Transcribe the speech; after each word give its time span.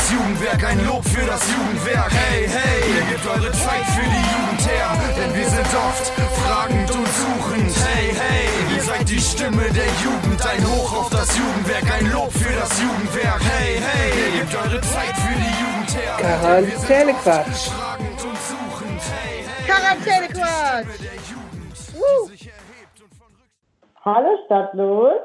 das 0.00 0.12
Jugendwerk, 0.12 0.64
ein 0.64 0.86
Lob 0.86 1.04
für 1.04 1.26
das 1.26 1.42
Jugendwerk. 1.52 2.10
Hey, 2.10 2.48
hey, 2.48 2.80
ihr 2.96 3.04
gebt 3.12 3.26
eure 3.26 3.52
Zeit 3.52 3.84
für 3.92 4.08
die 4.08 4.24
Jugend 4.32 4.62
her, 4.66 4.88
denn 5.16 5.34
wir 5.34 5.48
sind 5.48 5.70
oft 5.76 6.06
fragend 6.40 6.90
und 6.90 7.08
suchend. 7.08 7.72
Hey, 7.84 8.14
hey, 8.14 8.48
ihr 8.74 8.82
seid 8.82 9.08
die 9.08 9.18
Stimme 9.20 9.64
der 9.70 9.90
Jugend, 10.04 10.40
ein 10.46 10.62
Hoch 10.64 10.92
auf 11.00 11.10
das 11.10 11.36
Jugendwerk, 11.36 11.84
ein 11.92 12.10
Lob 12.12 12.32
für 12.32 12.54
das 12.54 12.80
Jugendwerk. 12.80 13.42
Hey, 13.44 13.76
hey, 13.76 14.10
ihr 14.16 14.40
gebt 14.40 14.54
eure 14.56 14.80
Zeit 14.80 15.14
für 15.20 15.36
die 15.36 15.54
Jugend 15.60 15.90
her. 15.96 16.16
Quarantänequatsch. 16.18 17.68
Fragend 17.68 18.24
und 18.24 18.38
suchend. 18.50 19.00
Hey, 19.12 19.44
hey, 19.44 19.66
Quarantänequatsch. 19.68 20.98
der 21.04 21.18
Jugend, 21.28 21.76
Uh. 22.00 22.24
die 22.26 22.30
sich 22.30 22.46
erhebt 22.48 22.96
und 23.02 23.12
von 23.20 23.28
Rück 23.36 24.04
Hallo 24.04 24.30
Stadtlos, 24.46 25.20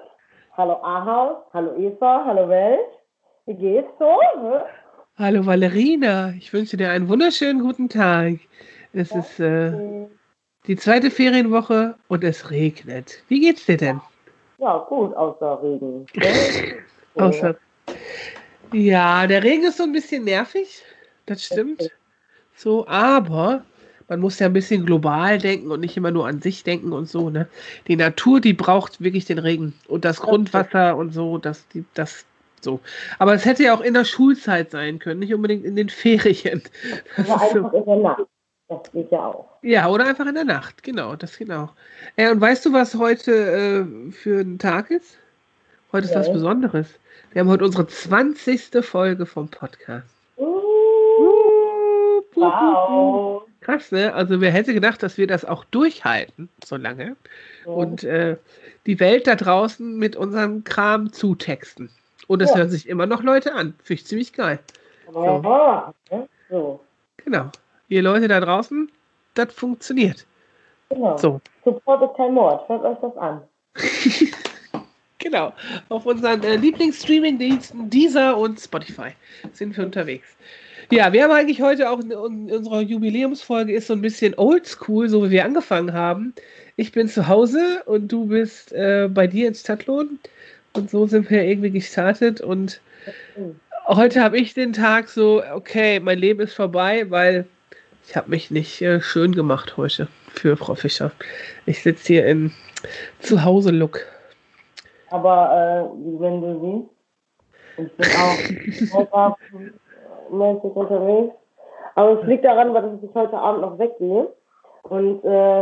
hallo 0.58 0.76
Ahaus, 0.84 1.38
hallo 1.54 1.76
Eva, 1.78 2.24
hallo 2.28 2.50
Welt. 2.50 2.92
Wie 3.48 3.54
geht's 3.54 3.92
so? 4.00 4.10
Hä? 4.10 4.66
Hallo 5.18 5.46
Valerina, 5.46 6.32
ich 6.32 6.52
wünsche 6.52 6.78
dir 6.78 6.90
einen 6.90 7.08
wunderschönen 7.08 7.62
guten 7.62 7.90
Tag. 7.90 8.40
Es 8.92 9.12
ist 9.12 9.40
äh, 9.40 9.72
die 10.66 10.76
zweite 10.76 11.12
Ferienwoche 11.12 11.96
und 12.08 12.24
es 12.24 12.50
regnet. 12.50 13.22
Wie 13.28 13.42
geht's 13.42 13.68
dir 13.68 13.78
denn? 13.78 14.02
Ja, 14.58 14.80
gut, 14.90 15.16
außer 15.16 15.62
Regen. 15.62 16.08
Außer 17.16 17.56
ja, 18.74 19.28
der 19.28 19.44
Regen 19.44 19.64
ist 19.64 19.78
so 19.78 19.84
ein 19.84 19.92
bisschen 19.92 20.24
nervig, 20.24 20.84
das 21.28 21.46
stimmt. 21.46 21.92
So, 22.56 22.88
aber 22.88 23.64
man 24.08 24.20
muss 24.20 24.40
ja 24.40 24.48
ein 24.48 24.54
bisschen 24.54 24.86
global 24.86 25.38
denken 25.38 25.70
und 25.72 25.82
nicht 25.82 25.96
immer 25.96 26.12
nur 26.12 26.28
an 26.28 26.42
sich 26.42 26.64
denken 26.64 26.94
und 26.94 27.08
so, 27.08 27.30
ne? 27.30 27.48
Die 27.88 27.96
Natur, 27.96 28.42
die 28.42 28.54
braucht 28.54 29.02
wirklich 29.02 29.26
den 29.26 29.38
Regen 29.38 29.74
und 29.88 30.04
das 30.04 30.20
Grundwasser 30.20 30.98
und 30.98 31.12
so, 31.12 31.38
das, 31.38 31.68
die, 31.70 31.86
das, 31.94 32.26
so. 32.66 32.82
Aber 33.18 33.34
es 33.34 33.46
hätte 33.46 33.64
ja 33.64 33.74
auch 33.74 33.80
in 33.80 33.94
der 33.94 34.04
Schulzeit 34.04 34.72
sein 34.72 35.00
können, 35.00 35.22
nicht 35.22 35.34
unbedingt 35.34 35.64
in 35.64 35.78
den 35.78 35.88
Ferien. 35.88 36.64
Das 37.16 37.30
Oder 37.30 37.46
ist 37.46 37.54
so. 37.54 37.58
einfach 37.58 37.74
in 37.74 37.86
der 37.86 37.96
Nacht. 37.96 38.26
Das 38.68 38.92
geht 38.92 39.12
ja 39.12 39.26
auch. 39.28 39.46
Ja, 39.62 39.88
oder 39.88 40.06
einfach 40.06 40.26
in 40.26 40.36
der 40.36 40.44
Nacht, 40.44 40.84
genau, 40.84 41.16
das 41.16 41.38
geht 41.38 41.52
auch. 41.52 41.74
Äh, 42.16 42.32
und 42.32 42.42
weißt 42.42 42.66
du, 42.66 42.74
was 42.74 42.96
heute 42.96 43.32
äh, 43.32 44.12
für 44.12 44.42
ein 44.42 44.60
Tag 44.60 44.92
ist? 44.92 45.18
Heute 45.92 46.08
ist 46.08 46.16
was. 46.16 46.34
Besonderes. 46.34 46.88
Wir 47.32 47.42
haben 47.42 47.50
heute 47.50 47.64
unsere 47.64 47.88
20. 47.88 48.84
Folge 48.84 49.26
vom 49.26 49.50
Podcast. 49.50 50.08
Uh, 50.38 50.62
wow. 52.34 53.44
Krass, 53.62 53.92
ne? 53.92 54.14
Also 54.14 54.42
wer 54.42 54.52
hätte 54.52 54.74
gedacht, 54.74 55.02
dass 55.04 55.18
wir 55.18 55.28
das 55.28 55.46
auch 55.46 55.64
durchhalten, 55.66 56.50
so 56.64 56.76
lange. 56.76 57.16
Und 57.66 58.04
äh, 58.04 58.38
die 58.86 59.00
Welt 59.00 59.28
da 59.28 59.36
draußen 59.36 59.98
mit 59.98 60.16
unserem 60.16 60.64
Kram 60.64 61.12
zutexten. 61.12 61.90
Und 62.28 62.42
es 62.42 62.50
Ja. 62.52 62.58
hören 62.58 62.70
sich 62.70 62.88
immer 62.90 63.06
noch 63.06 63.24
Leute 63.24 63.54
an. 63.54 63.74
Finde 63.84 64.02
ich 64.02 64.06
ziemlich 64.08 64.34
geil. 64.34 64.60
Aha, 65.14 65.94
ne? 66.12 66.28
So, 66.50 66.80
Genau. 67.24 67.50
Ihr 67.88 68.02
Leute 68.02 68.28
da 68.28 68.40
draußen, 68.40 68.92
das 69.36 69.54
funktioniert. 69.54 70.26
genau. 70.90 71.18
So. 71.18 71.42
Support 71.64 72.04
ist 72.04 72.18
kein 72.18 72.34
Mord. 72.34 72.68
Hört 72.70 72.84
euch 72.84 72.98
das 73.02 73.18
an. 73.18 73.42
Genau. 75.20 75.54
Auf 75.90 76.06
unseren 76.06 76.44
äh, 76.44 76.56
Lieblingsstreaming-Diensten 76.58 77.90
Deezer 77.90 78.38
und 78.38 78.60
Spotify 78.60 79.10
sind 79.54 79.76
wir 79.76 79.84
unterwegs. 79.84 80.28
Ja, 80.92 81.12
wir 81.14 81.24
haben 81.24 81.32
eigentlich 81.32 81.64
heute 81.64 81.90
auch 81.90 82.00
in, 82.00 82.12
in 82.12 82.52
unserer 82.52 82.82
Jubiläumsfolge 82.82 83.74
ist 83.74 83.88
so 83.88 83.94
ein 83.94 84.02
bisschen 84.02 84.36
oldschool, 84.38 85.10
so 85.10 85.26
wie 85.26 85.32
wir 85.32 85.44
angefangen 85.46 85.94
haben. 85.94 86.36
Ich 86.76 86.92
bin 86.92 87.08
zu 87.08 87.28
Hause 87.28 87.82
und 87.88 88.12
du 88.12 88.28
bist 88.28 88.72
äh, 88.74 89.10
bei 89.12 89.26
dir 89.26 89.48
in 89.48 89.56
Stadtlohn. 89.56 90.20
Und 90.76 90.90
so 90.90 91.08
sind 91.08 91.30
wir 91.30 91.44
irgendwie 91.44 91.72
gestartet. 91.72 92.42
Und 92.42 92.82
heute 93.88 94.22
habe 94.22 94.38
ich 94.38 94.54
den 94.54 94.74
Tag 94.74 95.08
so, 95.08 95.42
okay, 95.54 96.00
mein 96.00 96.20
Leben 96.20 96.42
ist 96.42 96.54
vorbei, 96.54 97.10
weil 97.10 97.46
ich 98.08 98.16
habe 98.16 98.30
mich 98.30 98.52
nicht 98.52 98.82
äh, 98.82 99.00
schön 99.02 99.34
gemacht 99.34 99.78
heute 99.78 100.08
für 100.28 100.58
Frau 100.58 100.76
Fischer. 100.76 101.12
Ich 101.66 101.82
sitze 101.82 102.08
hier 102.08 102.28
im 102.28 102.52
Zuhause-Look. 103.20 104.02
Aber 105.12 105.90
äh, 105.96 106.22
wenn 106.22 106.42
du 106.42 106.88
siehst, 107.78 107.90
ich 107.90 107.98
bin 107.98 108.08
auch 109.18 109.38
mäßig 110.30 110.76
unterwegs. 110.76 111.34
Aber 111.96 112.22
es 112.22 112.28
liegt 112.28 112.44
daran, 112.44 112.74
weil 112.74 113.00
ich 113.02 113.16
heute 113.16 113.38
Abend 113.38 113.62
noch 113.62 113.80
weggehe. 113.80 114.28
Und 114.84 115.24
äh, 115.24 115.62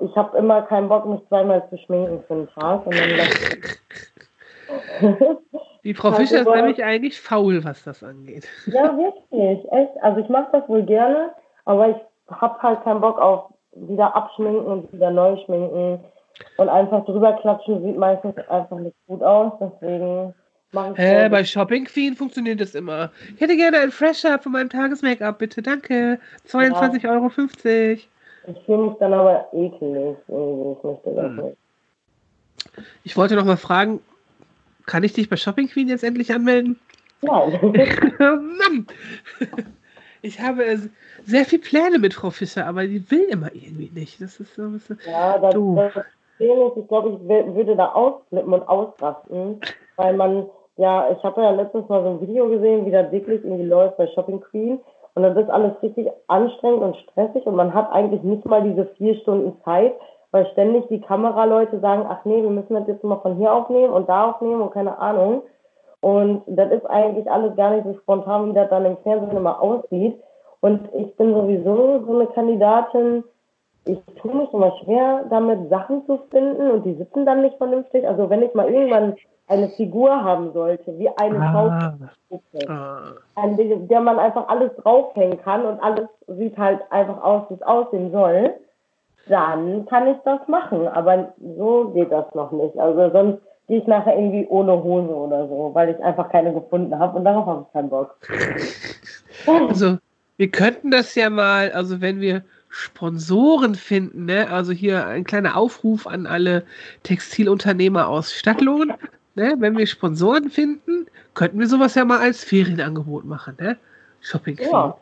ich 0.00 0.16
habe 0.16 0.36
immer 0.38 0.62
keinen 0.62 0.88
Bock, 0.88 1.06
mich 1.06 1.20
zweimal 1.28 1.68
zu 1.68 1.76
schminken 1.78 2.24
für 2.26 2.34
den 2.34 2.48
Tag. 2.48 2.86
Und 2.86 2.94
dann 2.94 3.28
Die 5.84 5.94
Frau 5.94 6.08
Also 6.08 6.20
Fischer 6.20 6.40
ist 6.40 6.48
nämlich 6.48 6.82
eigentlich 6.82 7.20
faul, 7.20 7.62
was 7.64 7.84
das 7.84 8.02
angeht. 8.02 8.48
ja, 8.66 8.96
wirklich, 8.96 9.72
echt. 9.72 9.92
Also 10.02 10.20
ich 10.20 10.28
mache 10.28 10.48
das 10.52 10.68
wohl 10.68 10.82
gerne, 10.82 11.30
aber 11.64 11.90
ich 11.90 11.96
habe 12.30 12.60
halt 12.62 12.82
keinen 12.84 13.00
Bock 13.00 13.18
auf 13.20 13.52
wieder 13.72 14.14
abschminken 14.14 14.64
und 14.64 14.92
wieder 14.92 15.10
neu 15.10 15.36
schminken. 15.44 16.00
Und 16.56 16.68
einfach 16.68 17.04
drüber 17.04 17.32
klatschen 17.34 17.82
sieht 17.84 17.96
meistens 17.96 18.36
einfach 18.48 18.78
nicht 18.78 18.96
gut 19.06 19.22
aus. 19.22 19.52
Deswegen 19.60 20.34
mache 20.72 20.92
ich 20.92 20.98
Hä, 20.98 21.24
so- 21.24 21.30
bei 21.30 21.44
Shopping 21.44 21.84
Queen 21.84 22.14
funktioniert 22.14 22.60
das 22.60 22.74
immer. 22.74 23.10
Ich 23.34 23.40
hätte 23.40 23.56
gerne 23.56 23.78
ein 23.78 23.90
Fresh-Up 23.90 24.42
von 24.42 24.52
meinem 24.52 24.70
Tages-Make-up, 24.70 25.38
bitte, 25.38 25.60
danke. 25.62 26.18
22,50 26.48 27.08
Euro. 27.08 27.30
Ich 28.46 28.64
fühle 28.66 28.78
mich 28.78 28.94
dann 28.98 29.12
aber 29.12 29.46
eklig. 29.52 30.16
Irgendwie. 30.28 30.72
Ich 30.78 30.84
möchte 30.84 31.10
das 31.14 31.24
Hm. 31.26 31.36
nicht. 31.36 31.56
Ich 33.04 33.16
wollte 33.16 33.36
noch 33.36 33.44
mal 33.44 33.56
fragen, 33.56 34.00
kann 34.86 35.04
ich 35.04 35.12
dich 35.12 35.28
bei 35.28 35.36
Shopping 35.36 35.68
Queen 35.68 35.88
jetzt 35.88 36.04
endlich 36.04 36.32
anmelden? 36.32 36.78
Mann! 38.18 38.86
Ich 40.22 40.40
habe 40.40 40.64
äh, 40.64 40.78
sehr 41.26 41.44
viele 41.44 41.60
Pläne 41.62 41.98
mit 41.98 42.14
Frau 42.14 42.30
Fischer, 42.30 42.66
aber 42.66 42.86
die 42.86 43.10
will 43.10 43.26
immer 43.30 43.54
irgendwie 43.54 43.90
nicht. 43.92 44.22
Das 44.22 44.40
ist 44.40 44.54
so 44.54 44.62
ein 44.62 44.72
bisschen... 44.72 44.98
ja, 45.06 45.38
das, 45.38 45.52
Du. 45.52 45.76
das 45.76 45.96
ist, 46.38 46.76
ich 46.76 46.88
glaube, 46.88 47.20
ich 47.20 47.54
würde 47.54 47.76
da 47.76 47.92
ausflippen 47.92 48.54
und 48.54 48.66
ausrasten, 48.66 49.60
weil 49.96 50.16
man, 50.16 50.46
ja, 50.78 51.10
ich 51.10 51.22
habe 51.22 51.42
ja 51.42 51.50
letztens 51.50 51.88
mal 51.90 52.02
so 52.02 52.10
ein 52.10 52.20
Video 52.22 52.48
gesehen, 52.48 52.86
wie 52.86 52.90
das 52.90 53.12
wirklich 53.12 53.44
irgendwie 53.44 53.64
läuft 53.64 53.98
bei 53.98 54.06
Shopping 54.08 54.40
Queen. 54.40 54.80
Und 55.14 55.22
das 55.22 55.36
ist 55.36 55.50
alles 55.50 55.80
richtig 55.82 56.08
anstrengend 56.26 56.82
und 56.82 56.96
stressig 56.96 57.46
und 57.46 57.54
man 57.54 57.72
hat 57.72 57.92
eigentlich 57.92 58.22
nicht 58.22 58.44
mal 58.46 58.62
diese 58.62 58.86
vier 58.96 59.14
Stunden 59.20 59.52
Zeit, 59.62 59.94
weil 60.34 60.50
ständig 60.50 60.88
die 60.88 61.00
Kameraleute 61.00 61.78
sagen, 61.78 62.06
ach 62.08 62.24
nee, 62.24 62.42
wir 62.42 62.50
müssen 62.50 62.74
das 62.74 62.88
jetzt 62.88 63.04
mal 63.04 63.20
von 63.20 63.36
hier 63.36 63.52
aufnehmen 63.52 63.92
und 63.92 64.08
da 64.08 64.30
aufnehmen 64.30 64.62
und 64.62 64.72
keine 64.72 64.98
Ahnung. 64.98 65.42
Und 66.00 66.42
das 66.48 66.72
ist 66.72 66.84
eigentlich 66.90 67.30
alles 67.30 67.54
gar 67.54 67.70
nicht 67.70 67.86
so 67.86 67.94
spontan, 67.94 68.50
wie 68.50 68.52
das 68.52 68.68
dann 68.68 68.84
im 68.84 68.96
Fernsehen 69.04 69.36
immer 69.36 69.62
aussieht. 69.62 70.20
Und 70.58 70.88
ich 70.92 71.14
bin 71.14 71.34
sowieso 71.34 72.04
so 72.04 72.14
eine 72.14 72.26
Kandidatin, 72.26 73.22
ich 73.84 74.00
tue 74.16 74.34
mich 74.34 74.52
immer 74.52 74.72
schwer, 74.82 75.24
damit 75.30 75.68
Sachen 75.68 76.04
zu 76.06 76.18
finden 76.32 76.68
und 76.68 76.84
die 76.84 76.94
sitzen 76.94 77.24
dann 77.24 77.42
nicht 77.42 77.56
vernünftig. 77.58 78.04
Also 78.04 78.28
wenn 78.28 78.42
ich 78.42 78.52
mal 78.54 78.68
irgendwann 78.68 79.14
eine 79.46 79.68
Figur 79.68 80.24
haben 80.24 80.52
sollte, 80.52 80.98
wie 80.98 81.10
eine 81.10 81.38
Ah, 81.38 81.94
Schauspielerin, 82.28 82.70
ah. 82.70 83.02
an 83.36 83.56
der 83.86 84.00
man 84.00 84.18
einfach 84.18 84.48
alles 84.48 84.74
draufhängen 84.82 85.40
kann 85.40 85.64
und 85.64 85.80
alles 85.80 86.08
sieht 86.26 86.58
halt 86.58 86.80
einfach 86.90 87.22
aus, 87.22 87.42
wie 87.50 87.54
es 87.54 87.62
aussehen 87.62 88.10
soll, 88.10 88.54
dann 89.28 89.86
kann 89.86 90.06
ich 90.06 90.16
das 90.24 90.46
machen. 90.48 90.88
Aber 90.88 91.34
so 91.56 91.90
geht 91.94 92.12
das 92.12 92.26
noch 92.34 92.52
nicht. 92.52 92.78
Also 92.78 93.10
sonst 93.10 93.38
gehe 93.68 93.78
ich 93.78 93.86
nachher 93.86 94.16
irgendwie 94.16 94.46
ohne 94.48 94.72
Hose 94.82 95.14
oder 95.14 95.48
so, 95.48 95.70
weil 95.72 95.90
ich 95.90 96.02
einfach 96.02 96.28
keine 96.30 96.52
gefunden 96.52 96.98
habe 96.98 97.18
und 97.18 97.24
darauf 97.24 97.46
habe 97.46 97.64
ich 97.66 97.72
keinen 97.72 97.90
Bock. 97.90 98.16
Also, 99.46 99.98
wir 100.36 100.48
könnten 100.48 100.90
das 100.90 101.14
ja 101.16 101.28
mal, 101.28 101.72
also 101.72 102.00
wenn 102.00 102.20
wir 102.20 102.44
Sponsoren 102.68 103.74
finden, 103.74 104.26
ne? 104.26 104.48
also 104.48 104.72
hier 104.72 105.06
ein 105.06 105.24
kleiner 105.24 105.56
Aufruf 105.56 106.06
an 106.06 106.26
alle 106.26 106.64
Textilunternehmer 107.02 108.08
aus 108.08 108.32
Stadtlohn, 108.32 108.94
ne? 109.34 109.54
wenn 109.58 109.76
wir 109.76 109.86
Sponsoren 109.86 110.50
finden, 110.50 111.06
könnten 111.34 111.58
wir 111.58 111.66
sowas 111.66 111.94
ja 111.94 112.04
mal 112.04 112.20
als 112.20 112.42
Ferienangebot 112.44 113.24
machen, 113.24 113.56
ne? 113.60 113.76
Shopping 114.20 114.56
Queen. 114.56 114.70
Ja. 114.70 114.96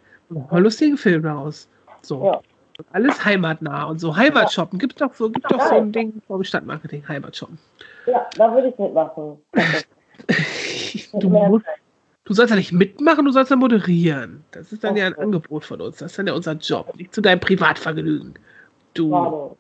Einen 0.50 0.64
lustigen 0.64 0.96
Film 0.96 1.22
daraus. 1.22 1.68
So. 2.00 2.25
Ja. 2.25 2.40
Alles 2.93 3.25
heimatnah 3.25 3.84
und 3.84 4.00
so. 4.00 4.17
Heimatshoppen. 4.17 4.79
Gibt 4.79 5.00
doch 5.00 5.14
so, 5.14 5.31
gibt 5.31 5.50
doch 5.50 5.61
so 5.61 5.75
ein 5.76 5.93
Ding 5.93 6.20
vom 6.26 6.43
Stadtmarketing, 6.43 7.06
Heimatshoppen. 7.06 7.58
Ja, 8.06 8.26
da 8.37 8.52
würde 8.52 8.69
ich 8.69 8.79
mitmachen. 8.79 9.38
Du, 11.14 11.31
musst, 11.31 11.64
du 12.25 12.34
sollst 12.34 12.50
ja 12.50 12.56
nicht 12.56 12.70
mitmachen, 12.70 13.25
du 13.25 13.32
sollst 13.32 13.50
ja 13.50 13.56
moderieren. 13.56 14.44
Das 14.52 14.73
ist 14.73 14.84
dann 14.84 14.94
ja 14.96 15.06
ein 15.06 15.14
Angebot 15.14 15.64
von 15.64 15.81
uns. 15.81 15.96
Das 15.96 16.12
ist 16.12 16.19
dann 16.19 16.26
ja 16.26 16.34
unser 16.34 16.52
Job, 16.52 16.94
nicht 16.96 17.14
zu 17.14 17.20
deinem 17.20 17.40
Privatvergnügen. 17.40 18.34
Du. 18.94 19.11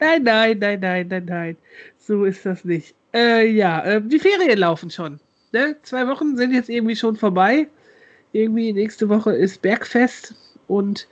Nein, 0.00 0.22
nein, 0.24 0.58
nein, 0.58 0.80
nein, 0.80 1.06
nein, 1.08 1.24
nein. 1.26 1.56
So 1.98 2.24
ist 2.24 2.44
das 2.44 2.64
nicht. 2.64 2.94
Äh, 3.14 3.46
ja, 3.46 3.80
äh, 3.84 4.02
die 4.02 4.18
Ferien 4.18 4.58
laufen 4.58 4.90
schon. 4.90 5.20
Ne? 5.52 5.76
Zwei 5.82 6.08
Wochen 6.08 6.36
sind 6.36 6.52
jetzt 6.52 6.68
irgendwie 6.68 6.96
schon 6.96 7.14
vorbei. 7.14 7.68
Irgendwie 8.32 8.72
nächste 8.72 9.08
Woche 9.08 9.32
ist 9.32 9.62
Bergfest 9.62 10.34
und 10.66 11.06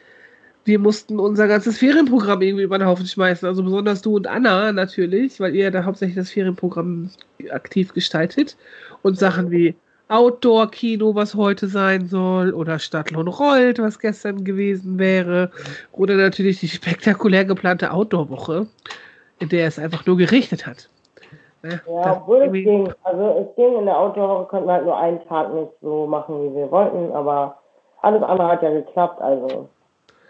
wir 0.64 0.78
mussten 0.78 1.18
unser 1.18 1.48
ganzes 1.48 1.78
Ferienprogramm 1.78 2.42
irgendwie 2.42 2.64
über 2.64 2.78
den 2.78 2.86
Haufen 2.86 3.06
schmeißen. 3.06 3.46
Also 3.48 3.62
besonders 3.62 4.02
du 4.02 4.16
und 4.16 4.26
Anna 4.26 4.72
natürlich, 4.72 5.40
weil 5.40 5.54
ihr 5.56 5.70
da 5.70 5.84
hauptsächlich 5.84 6.16
das 6.16 6.30
Ferienprogramm 6.30 7.10
aktiv 7.50 7.92
gestaltet. 7.92 8.56
Und 9.02 9.18
Sachen 9.18 9.50
wie 9.50 9.74
Outdoor-Kino, 10.08 11.14
was 11.14 11.34
heute 11.34 11.68
sein 11.68 12.06
soll, 12.06 12.52
oder 12.52 12.78
Stadtlohn 12.78 13.28
rollt, 13.28 13.78
was 13.78 13.98
gestern 13.98 14.44
gewesen 14.44 14.98
wäre, 14.98 15.50
oder 15.92 16.16
natürlich 16.16 16.60
die 16.60 16.68
spektakulär 16.68 17.44
geplante 17.44 17.92
Outdoor-Woche, 17.92 18.66
in 19.38 19.48
der 19.48 19.68
es 19.68 19.78
einfach 19.78 20.04
nur 20.06 20.16
geregnet 20.16 20.66
hat. 20.66 20.90
Ne? 21.62 21.80
Ja, 21.86 22.16
obwohl 22.16 22.42
es 22.42 22.52
ging. 22.52 22.92
Also 23.02 23.46
es 23.48 23.56
ging 23.56 23.78
in 23.78 23.86
der 23.86 23.98
Outdoor-Woche, 23.98 24.46
konnten 24.46 24.68
wir 24.68 24.74
halt 24.74 24.84
nur 24.84 24.96
einen 24.96 25.22
Tag 25.26 25.52
nicht 25.52 25.72
so 25.82 26.06
machen, 26.06 26.42
wie 26.42 26.56
wir 26.56 26.70
wollten, 26.70 27.12
aber 27.12 27.56
alles 28.02 28.22
andere 28.22 28.48
hat 28.48 28.62
ja 28.62 28.70
geklappt, 28.70 29.20
also 29.20 29.68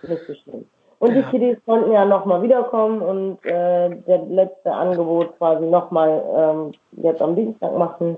nicht 0.02 0.26
so 0.26 0.34
schlimm. 0.34 0.66
Und 0.98 1.14
ja. 1.14 1.22
die 1.22 1.30
Kiddies 1.30 1.56
konnten 1.64 1.92
ja 1.92 2.04
nochmal 2.04 2.42
wiederkommen 2.42 3.00
und 3.00 3.44
äh, 3.44 3.88
der 4.06 4.18
letzte 4.28 4.72
Angebot 4.72 5.36
quasi 5.38 5.64
nochmal 5.64 6.22
ähm, 6.36 6.72
jetzt 7.02 7.22
am 7.22 7.34
Dienstag 7.34 7.76
machen. 7.76 8.16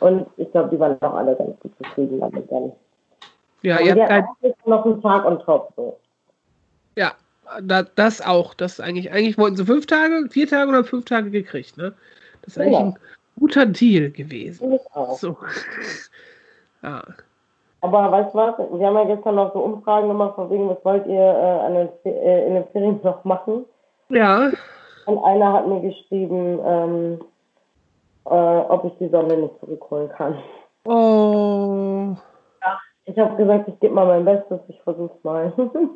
Und 0.00 0.26
ich 0.38 0.50
glaube, 0.50 0.70
die 0.70 0.80
waren 0.80 1.00
auch 1.02 1.14
alle 1.14 1.36
ganz 1.36 1.58
gut 1.60 1.72
zufrieden 1.76 2.20
damit 2.20 2.50
dann. 2.50 2.72
Ja, 3.62 3.78
ihr 3.80 3.94
habt 3.94 4.10
halt 4.10 4.66
noch 4.66 4.84
einen 4.84 5.02
Tag 5.02 5.24
on 5.26 5.38
top. 5.40 5.72
So. 5.76 5.98
Ja, 6.96 7.12
da, 7.62 7.82
das 7.82 8.24
auch. 8.24 8.54
Das 8.54 8.80
eigentlich, 8.80 9.12
eigentlich 9.12 9.36
wollten 9.36 9.56
sie 9.56 9.66
fünf 9.66 9.86
Tage, 9.86 10.26
vier 10.30 10.48
Tage 10.48 10.70
oder 10.70 10.84
fünf 10.84 11.04
Tage 11.04 11.30
gekriegt, 11.30 11.76
ne? 11.76 11.92
Das 12.44 12.56
ist 12.56 12.58
eigentlich 12.60 12.78
ja. 12.78 12.84
ein 12.86 12.98
guter 13.38 13.66
Deal 13.66 14.10
gewesen. 14.10 14.72
Ich 14.72 14.80
auch. 14.94 15.16
So. 15.16 15.36
ja. 16.82 17.02
Aber 17.80 18.10
weißt 18.10 18.32
du 18.32 18.38
was? 18.38 18.54
Wir 18.58 18.86
haben 18.86 18.96
ja 18.96 19.14
gestern 19.14 19.34
noch 19.34 19.52
so 19.52 19.58
Umfragen 19.58 20.08
gemacht, 20.08 20.36
von 20.36 20.48
wegen, 20.48 20.70
was 20.70 20.82
wollt 20.84 21.06
ihr 21.06 21.20
äh, 21.20 21.88
den, 22.04 22.14
äh, 22.14 22.46
in 22.46 22.54
den 22.54 22.64
Ferien 22.68 22.98
noch 23.02 23.22
machen? 23.24 23.66
Ja. 24.08 24.50
Und 25.04 25.18
einer 25.22 25.52
hat 25.52 25.68
mir 25.68 25.82
geschrieben, 25.82 26.58
ähm, 26.64 27.20
äh, 28.24 28.30
ob 28.30 28.86
ich 28.86 28.92
die 28.98 29.10
Sonne 29.10 29.36
nicht 29.36 29.60
zurückholen 29.60 30.08
kann. 30.08 30.38
Oh. 30.86 32.16
Ja, 32.62 32.78
ich 33.04 33.18
habe 33.18 33.36
gesagt, 33.36 33.68
ich 33.68 33.78
gebe 33.80 33.94
mal 33.94 34.06
mein 34.06 34.24
Bestes, 34.24 34.60
ich 34.68 34.80
versuch's 34.80 35.22
mal. 35.22 35.52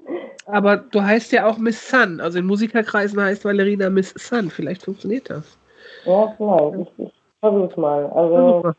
Aber 0.46 0.76
du 0.76 1.02
heißt 1.02 1.32
ja 1.32 1.46
auch 1.46 1.56
Miss 1.56 1.88
Sun. 1.88 2.20
Also 2.20 2.38
in 2.38 2.46
Musikerkreisen 2.46 3.18
heißt 3.18 3.46
Valerina 3.46 3.88
Miss 3.88 4.10
Sun. 4.10 4.50
Vielleicht 4.50 4.82
funktioniert 4.82 5.30
das. 5.30 5.58
Ja, 6.04 6.34
vielleicht. 6.36 6.90
Ich, 6.98 7.06
ich 7.06 7.12
versuch's 7.40 7.76
mal. 7.76 8.06
Also. 8.06 8.72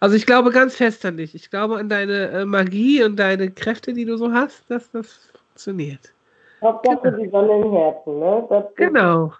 Also 0.00 0.16
ich 0.16 0.26
glaube 0.26 0.50
ganz 0.50 0.76
fest 0.76 1.04
an 1.06 1.16
dich. 1.16 1.34
Ich 1.34 1.50
glaube 1.50 1.76
an 1.78 1.88
deine 1.88 2.28
äh, 2.28 2.44
Magie 2.44 3.02
und 3.04 3.16
deine 3.16 3.50
Kräfte, 3.50 3.92
die 3.92 4.04
du 4.04 4.16
so 4.16 4.32
hast, 4.32 4.68
dass 4.70 4.90
das 4.90 5.30
funktioniert. 5.48 6.12
Hauptsache 6.60 7.00
genau. 7.02 7.16
die 7.18 7.30
Sonne 7.30 7.64
im 7.64 7.72
Herzen, 7.72 8.18
ne? 8.18 8.46
Das 8.48 8.64
genau. 8.74 9.32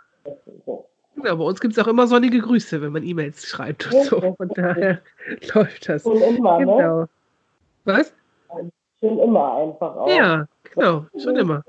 Genau, 1.16 1.36
bei 1.36 1.44
uns 1.44 1.60
gibt 1.60 1.76
es 1.76 1.84
auch 1.84 1.88
immer 1.88 2.06
sonnige 2.06 2.38
Grüße, 2.38 2.80
wenn 2.82 2.92
man 2.92 3.02
E-Mails 3.02 3.46
schreibt 3.46 3.92
und 3.92 4.04
so. 4.04 4.20
Von 4.20 4.48
daher 4.48 5.00
läuft 5.54 5.88
das. 5.88 6.02
Schon 6.02 6.20
immer, 6.20 6.58
ne? 6.58 6.66
genau. 6.66 7.00
ne? 7.00 7.08
Was? 7.84 8.14
Schon 9.00 9.18
immer 9.18 9.56
einfach 9.56 9.96
auch. 9.96 10.08
Ja, 10.08 10.46
genau, 10.74 11.06
schon 11.22 11.36
immer. 11.36 11.62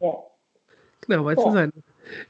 Ja. 0.00 0.14
Genau, 1.06 1.24
weil 1.24 1.36
es 1.36 1.44
ja. 1.44 1.50
sein. 1.50 1.72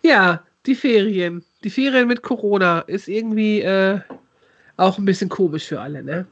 Ja, 0.02 0.43
die 0.66 0.75
Ferien. 0.75 1.44
Die 1.64 1.70
Ferien 1.70 2.08
mit 2.08 2.22
Corona 2.22 2.81
ist 2.81 3.08
irgendwie 3.08 3.62
äh, 3.62 4.00
auch 4.76 4.99
ein 4.99 5.05
bisschen 5.05 5.28
komisch 5.28 5.66
für 5.66 5.81
alle, 5.81 6.02
ne? 6.02 6.26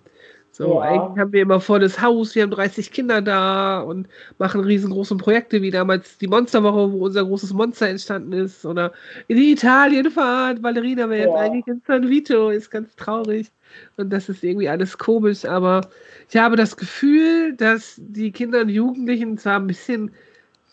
So, 0.57 0.77
ja. 0.77 0.81
eigentlich 0.81 1.19
haben 1.21 1.33
wir 1.35 1.43
immer 1.43 1.61
volles 1.61 2.01
Haus, 2.01 2.35
wir 2.35 2.43
haben 2.43 2.51
30 2.51 2.91
Kinder 2.91 3.21
da 3.21 3.81
und 3.81 4.09
machen 4.39 4.63
riesengroße 4.63 5.15
Projekte, 5.17 5.61
wie 5.61 5.71
damals 5.71 6.17
die 6.17 6.29
Monsterwoche, 6.29 6.93
wo 6.93 7.05
unser 7.05 7.27
großes 7.27 7.53
Monster 7.53 7.89
entstanden 7.89 8.33
ist, 8.33 8.65
oder 8.65 8.93
in 9.29 9.37
die 9.37 9.53
Italienfahrt, 9.53 10.63
Valerina 10.63 11.11
wäre 11.11 11.25
ja. 11.25 11.27
jetzt 11.27 11.37
eigentlich 11.37 11.67
in 11.67 11.83
San 11.87 12.09
Vito, 12.09 12.49
ist 12.49 12.71
ganz 12.71 12.97
traurig. 12.97 13.51
Und 13.99 14.11
das 14.11 14.31
ist 14.31 14.43
irgendwie 14.43 14.71
alles 14.71 14.97
komisch, 14.97 15.45
aber 15.45 15.91
ich 16.31 16.39
habe 16.39 16.57
das 16.57 16.75
Gefühl, 16.79 17.53
dass 17.55 17.97
die 17.99 18.33
Kinder 18.33 18.63
und 18.63 18.71
Jugendlichen 18.71 19.37
zwar 19.37 19.57
ein 19.61 19.67
bisschen 19.67 20.11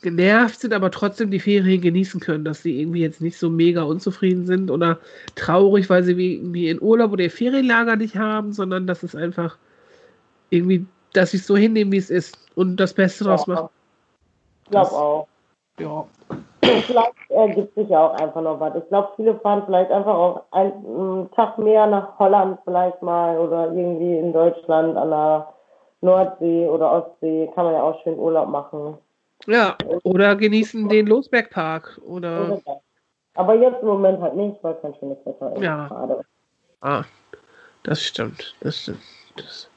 genervt 0.04 0.60
sind, 0.60 0.74
aber 0.74 0.92
trotzdem 0.92 1.32
die 1.32 1.40
Ferien 1.40 1.82
genießen 1.82 2.20
können, 2.20 2.46
dass 2.46 2.62
sie 2.62 2.80
irgendwie 2.80 3.02
jetzt 3.02 3.22
nicht 3.22 3.40
so 3.40 3.50
mega 3.50 3.82
unzufrieden 3.82 4.46
sind 4.46 4.70
oder 4.70 5.00
traurig, 5.36 5.90
weil 5.90 6.04
sie 6.04 6.12
irgendwie 6.12 6.70
in 6.70 6.82
Urlaub 6.82 7.14
oder 7.14 7.24
ihr 7.24 7.32
Ferienlager 7.32 7.96
nicht 7.96 8.16
haben, 8.16 8.54
sondern 8.54 8.86
dass 8.86 9.02
es 9.02 9.16
einfach 9.16 9.58
irgendwie, 10.52 10.86
dass 11.14 11.32
sie 11.32 11.38
es 11.38 11.48
so 11.48 11.58
hinnehmen, 11.58 11.92
wie 11.92 11.98
es 11.98 12.12
ist 12.12 12.38
und 12.56 12.78
das 12.78 12.94
Beste 12.94 13.24
draus 13.24 13.48
machen. 13.48 13.70
Ich 14.66 14.72
glaube 14.72 14.92
auch. 14.92 15.28
Ja. 15.80 16.06
Vielleicht 16.62 17.14
ergibt 17.30 17.74
sich 17.76 17.90
ja 17.90 18.08
auch 18.08 18.14
einfach 18.14 18.42
noch 18.42 18.60
was. 18.60 18.76
Ich 18.76 18.88
glaube, 18.88 19.10
viele 19.16 19.36
fahren 19.40 19.64
vielleicht 19.66 19.92
einfach 19.92 20.14
auch 20.14 20.44
einen 20.52 21.30
Tag 21.32 21.58
mehr 21.58 21.88
nach 21.88 22.18
Holland 22.20 22.60
vielleicht 22.64 23.02
mal 23.02 23.38
oder 23.38 23.74
irgendwie 23.74 24.18
in 24.18 24.32
Deutschland 24.32 24.96
an 24.96 25.10
der 25.10 25.48
Nordsee 26.02 26.68
oder 26.68 26.92
Ostsee. 26.92 27.50
Kann 27.56 27.66
man 27.66 27.74
ja 27.74 27.84
auch 27.84 28.02
schön 28.04 28.18
Urlaub 28.18 28.50
machen. 28.50 28.98
Ja, 29.48 29.78
oder 30.04 30.36
genießen 30.36 30.88
den 30.90 31.08
Losbergpark. 31.08 32.00
Oder... 32.06 32.60
Aber 33.36 33.56
jetzt 33.56 33.82
im 33.82 33.88
Moment 33.88 34.22
halt 34.22 34.36
nicht, 34.36 34.64
weil 34.64 34.76
kein 34.76 34.94
schönes 34.96 35.18
Wetter 35.26 35.54
ist. 35.56 35.62
Ja. 35.62 35.88
Gerade. 35.88 36.22
Ah, 36.82 37.04
das 37.84 38.02
stimmt. 38.02 38.56
Das 38.62 38.78
stimmt. 38.78 39.00
Das, 39.36 39.70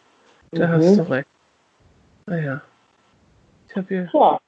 da 0.53 0.67
mhm. 0.67 0.73
hast 0.73 0.99
du 0.99 1.11
recht. 1.11 1.29
Naja. 2.27 2.55
Ah, 2.55 2.63
ich 3.69 3.77
habe 3.77 3.87
hier. 3.89 4.11
Ja. 4.13 4.41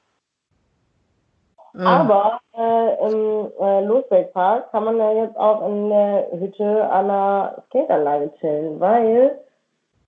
Ah. 1.75 2.01
Aber 2.01 2.41
äh, 2.57 3.11
im 3.11 3.53
äh, 3.61 3.85
Losbergpark 3.85 4.71
kann 4.73 4.85
man 4.85 4.99
ja 4.99 5.13
jetzt 5.13 5.37
auch 5.37 5.69
in 5.69 5.91
der 5.91 6.29
Hütte 6.33 6.91
an 6.91 7.09
der 7.09 7.63
Skateanlage 7.67 8.33
chillen, 8.41 8.81
weil 8.81 9.39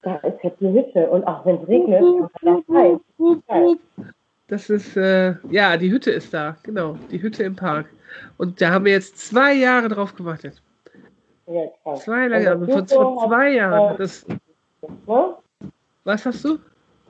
da 0.03 0.17
ist 0.17 0.43
jetzt 0.43 0.61
eine 0.61 0.73
Hütte 0.73 1.09
und 1.11 1.25
auch 1.27 1.45
wenn 1.45 1.62
es 1.62 1.69
regnet, 1.69 2.01
kann 2.01 2.65
man 2.65 2.65
da 2.67 3.55
rein. 3.55 3.79
Das 4.50 4.69
ist, 4.69 4.97
äh, 4.97 5.37
ja, 5.49 5.76
die 5.76 5.93
Hütte 5.93 6.11
ist 6.11 6.35
da, 6.35 6.56
genau, 6.64 6.99
die 7.12 7.23
Hütte 7.23 7.44
im 7.44 7.55
Park. 7.55 7.87
Und 8.37 8.61
da 8.61 8.70
haben 8.70 8.85
wir 8.85 8.93
jetzt 8.93 9.17
zwei 9.17 9.55
Jahre 9.55 9.88
drauf 9.88 10.17
gewartet. 10.17 10.61
Ja. 11.47 11.94
Zwei 11.94 12.26
Jahre, 12.26 12.50
also 12.50 12.67
vor, 12.67 12.87
vor 13.14 13.29
zwei 13.29 13.52
Jahren. 13.52 13.97
Das? 13.97 14.26
Was 16.02 16.26
hast 16.26 16.44
du? 16.44 16.58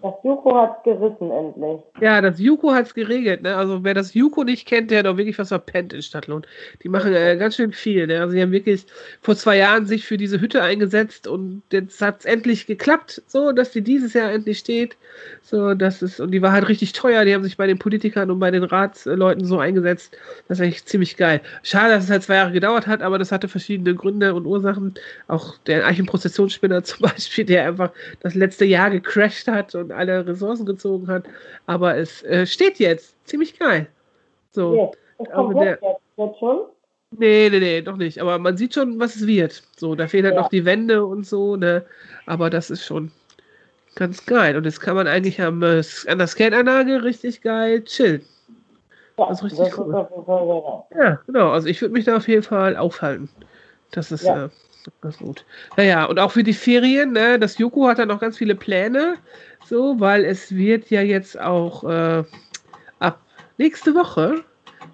Das 0.03 0.15
Juko 0.25 0.57
hat 0.57 0.83
gerissen 0.85 1.31
endlich. 1.31 1.81
Ja, 2.01 2.21
das 2.21 2.39
Juko 2.39 2.73
hat 2.73 2.87
es 2.87 2.95
geregelt. 2.95 3.43
Ne? 3.43 3.55
Also 3.55 3.85
wer 3.85 3.95
das 3.95 4.15
Juko 4.15 4.45
nicht 4.45 4.67
kennt, 4.67 4.91
der 4.91 5.01
hat 5.01 5.07
auch 5.07 5.17
wirklich 5.17 5.39
was 5.39 5.49
verpennt 5.49 5.93
in 5.93 6.03
Stadtlohn. 6.03 6.47
Die 6.83 6.89
machen 6.89 7.15
äh, 7.15 7.37
ganz 7.37 7.57
schön 7.57 7.73
viel. 7.73 8.07
Ne? 8.07 8.21
Also 8.21 8.33
sie 8.33 8.41
haben 8.41 8.53
wirklich 8.53 8.87
vor 9.21 9.37
zwei 9.37 9.59
Jahren 9.59 9.87
sich 9.87 10.07
für 10.07 10.17
diese 10.17 10.41
Hütte 10.41 10.63
eingesetzt 10.63 11.27
und 11.27 11.63
jetzt 11.71 12.01
hat 12.01 12.21
es 12.21 12.25
endlich 12.25 12.67
geklappt, 12.67 13.23
so 13.27 13.53
dass 13.53 13.73
die 13.73 13.83
dieses 13.83 14.15
Jahr 14.15 14.33
endlich 14.33 14.59
steht. 14.59 14.97
So, 15.43 15.75
das 15.75 16.03
ist, 16.03 16.21
und 16.21 16.31
die 16.31 16.43
war 16.43 16.53
halt 16.53 16.69
richtig 16.69 16.93
teuer. 16.93 17.25
Die 17.25 17.35
haben 17.35 17.43
sich 17.43 17.57
bei 17.57 17.67
den 17.67 17.79
Politikern 17.79 18.31
und 18.31 18.39
bei 18.39 18.51
den 18.51 18.63
Ratsleuten 18.63 19.45
so 19.45 19.59
eingesetzt. 19.59 20.17
Das 20.49 20.59
ist 20.59 20.65
eigentlich 20.65 20.85
ziemlich 20.87 21.17
geil. 21.17 21.41
Schade, 21.63 21.95
dass 21.95 22.05
es 22.05 22.11
halt 22.11 22.23
zwei 22.23 22.37
Jahre 22.37 22.53
gedauert 22.53 22.87
hat, 22.87 23.03
aber 23.03 23.19
das 23.19 23.33
hatte 23.33 23.49
verschiedene 23.49 23.95
Gründe 23.95 24.35
und 24.35 24.47
Ursachen. 24.47 24.95
Auch 25.29 25.59
der 25.67 25.87
Eichenprozessionsspinner 25.87 26.85
zum 26.85 27.01
Beispiel, 27.03 27.45
der 27.45 27.67
einfach 27.67 27.91
das 28.21 28.35
letzte 28.35 28.65
Jahr 28.65 28.91
gecrashed 28.91 29.49
hat 29.49 29.75
und 29.75 29.90
alle 29.93 30.27
Ressourcen 30.27 30.67
gezogen 30.67 31.09
hat. 31.09 31.25
Aber 31.67 31.97
es 31.97 32.23
äh, 32.25 32.47
steht 32.47 32.79
jetzt. 32.79 33.15
Ziemlich 33.27 33.59
geil. 33.59 33.87
So. 34.53 34.93
Das 35.19 35.31
kommt 35.31 35.57
der, 35.57 35.71
jetzt, 35.73 35.83
jetzt 36.17 36.39
schon? 36.39 36.61
Nee, 37.19 37.49
nee, 37.51 37.59
nee, 37.59 37.83
doch 37.83 37.97
nicht. 37.97 38.21
Aber 38.21 38.39
man 38.39 38.57
sieht 38.57 38.75
schon, 38.75 38.99
was 39.01 39.17
es 39.17 39.27
wird. 39.27 39.63
So, 39.77 39.95
da 39.95 40.07
fehlen 40.07 40.25
halt 40.25 40.37
ja. 40.37 40.43
noch 40.43 40.49
die 40.49 40.65
Wände 40.65 41.05
und 41.05 41.27
so, 41.27 41.57
ne? 41.57 41.85
Aber 42.27 42.51
das 42.51 42.71
ist 42.71 42.85
schon 42.85 43.11
ganz 43.97 44.25
geil. 44.27 44.57
Und 44.57 44.65
jetzt 44.65 44.81
kann 44.81 44.95
man 44.95 45.07
eigentlich 45.07 45.41
am, 45.41 45.63
äh, 45.63 45.83
an 46.07 46.19
der 46.19 46.27
Skateanlage 46.27 47.03
richtig 47.03 47.43
geil 47.43 47.85
chillen. 47.85 48.23
Ja, 49.19 49.29
das 49.29 49.39
ist 49.39 49.45
richtig 49.45 49.69
das 49.69 49.79
cool. 49.79 50.89
Ist 50.91 50.97
ja, 50.97 51.21
genau. 51.27 51.51
Also 51.51 51.69
ich 51.69 51.81
würde 51.83 51.93
mich 51.93 52.05
da 52.05 52.17
auf 52.17 52.29
jeden 52.29 52.43
Fall 52.43 52.77
aufhalten. 52.77 53.29
Das 53.91 54.13
ist 54.13 54.25
ja. 54.25 54.47
äh, 54.47 54.49
ganz 55.01 55.19
gut. 55.19 55.45
Naja, 55.77 56.05
und 56.05 56.19
auch 56.19 56.33
für 56.33 56.43
die 56.43 56.53
Ferien, 56.53 57.13
ne? 57.13 57.39
Das 57.39 57.59
Joko 57.59 57.89
hat 57.89 57.99
da 57.99 58.07
noch 58.07 58.21
ganz 58.21 58.39
viele 58.39 58.55
Pläne 58.55 59.17
so, 59.65 60.01
weil 60.01 60.25
es 60.25 60.55
wird 60.55 60.91
ja 60.91 61.03
jetzt 61.03 61.41
auch 61.41 61.85
äh, 61.85 62.25
ab 62.99 63.21
nächste 63.59 63.95
Woche 63.95 64.45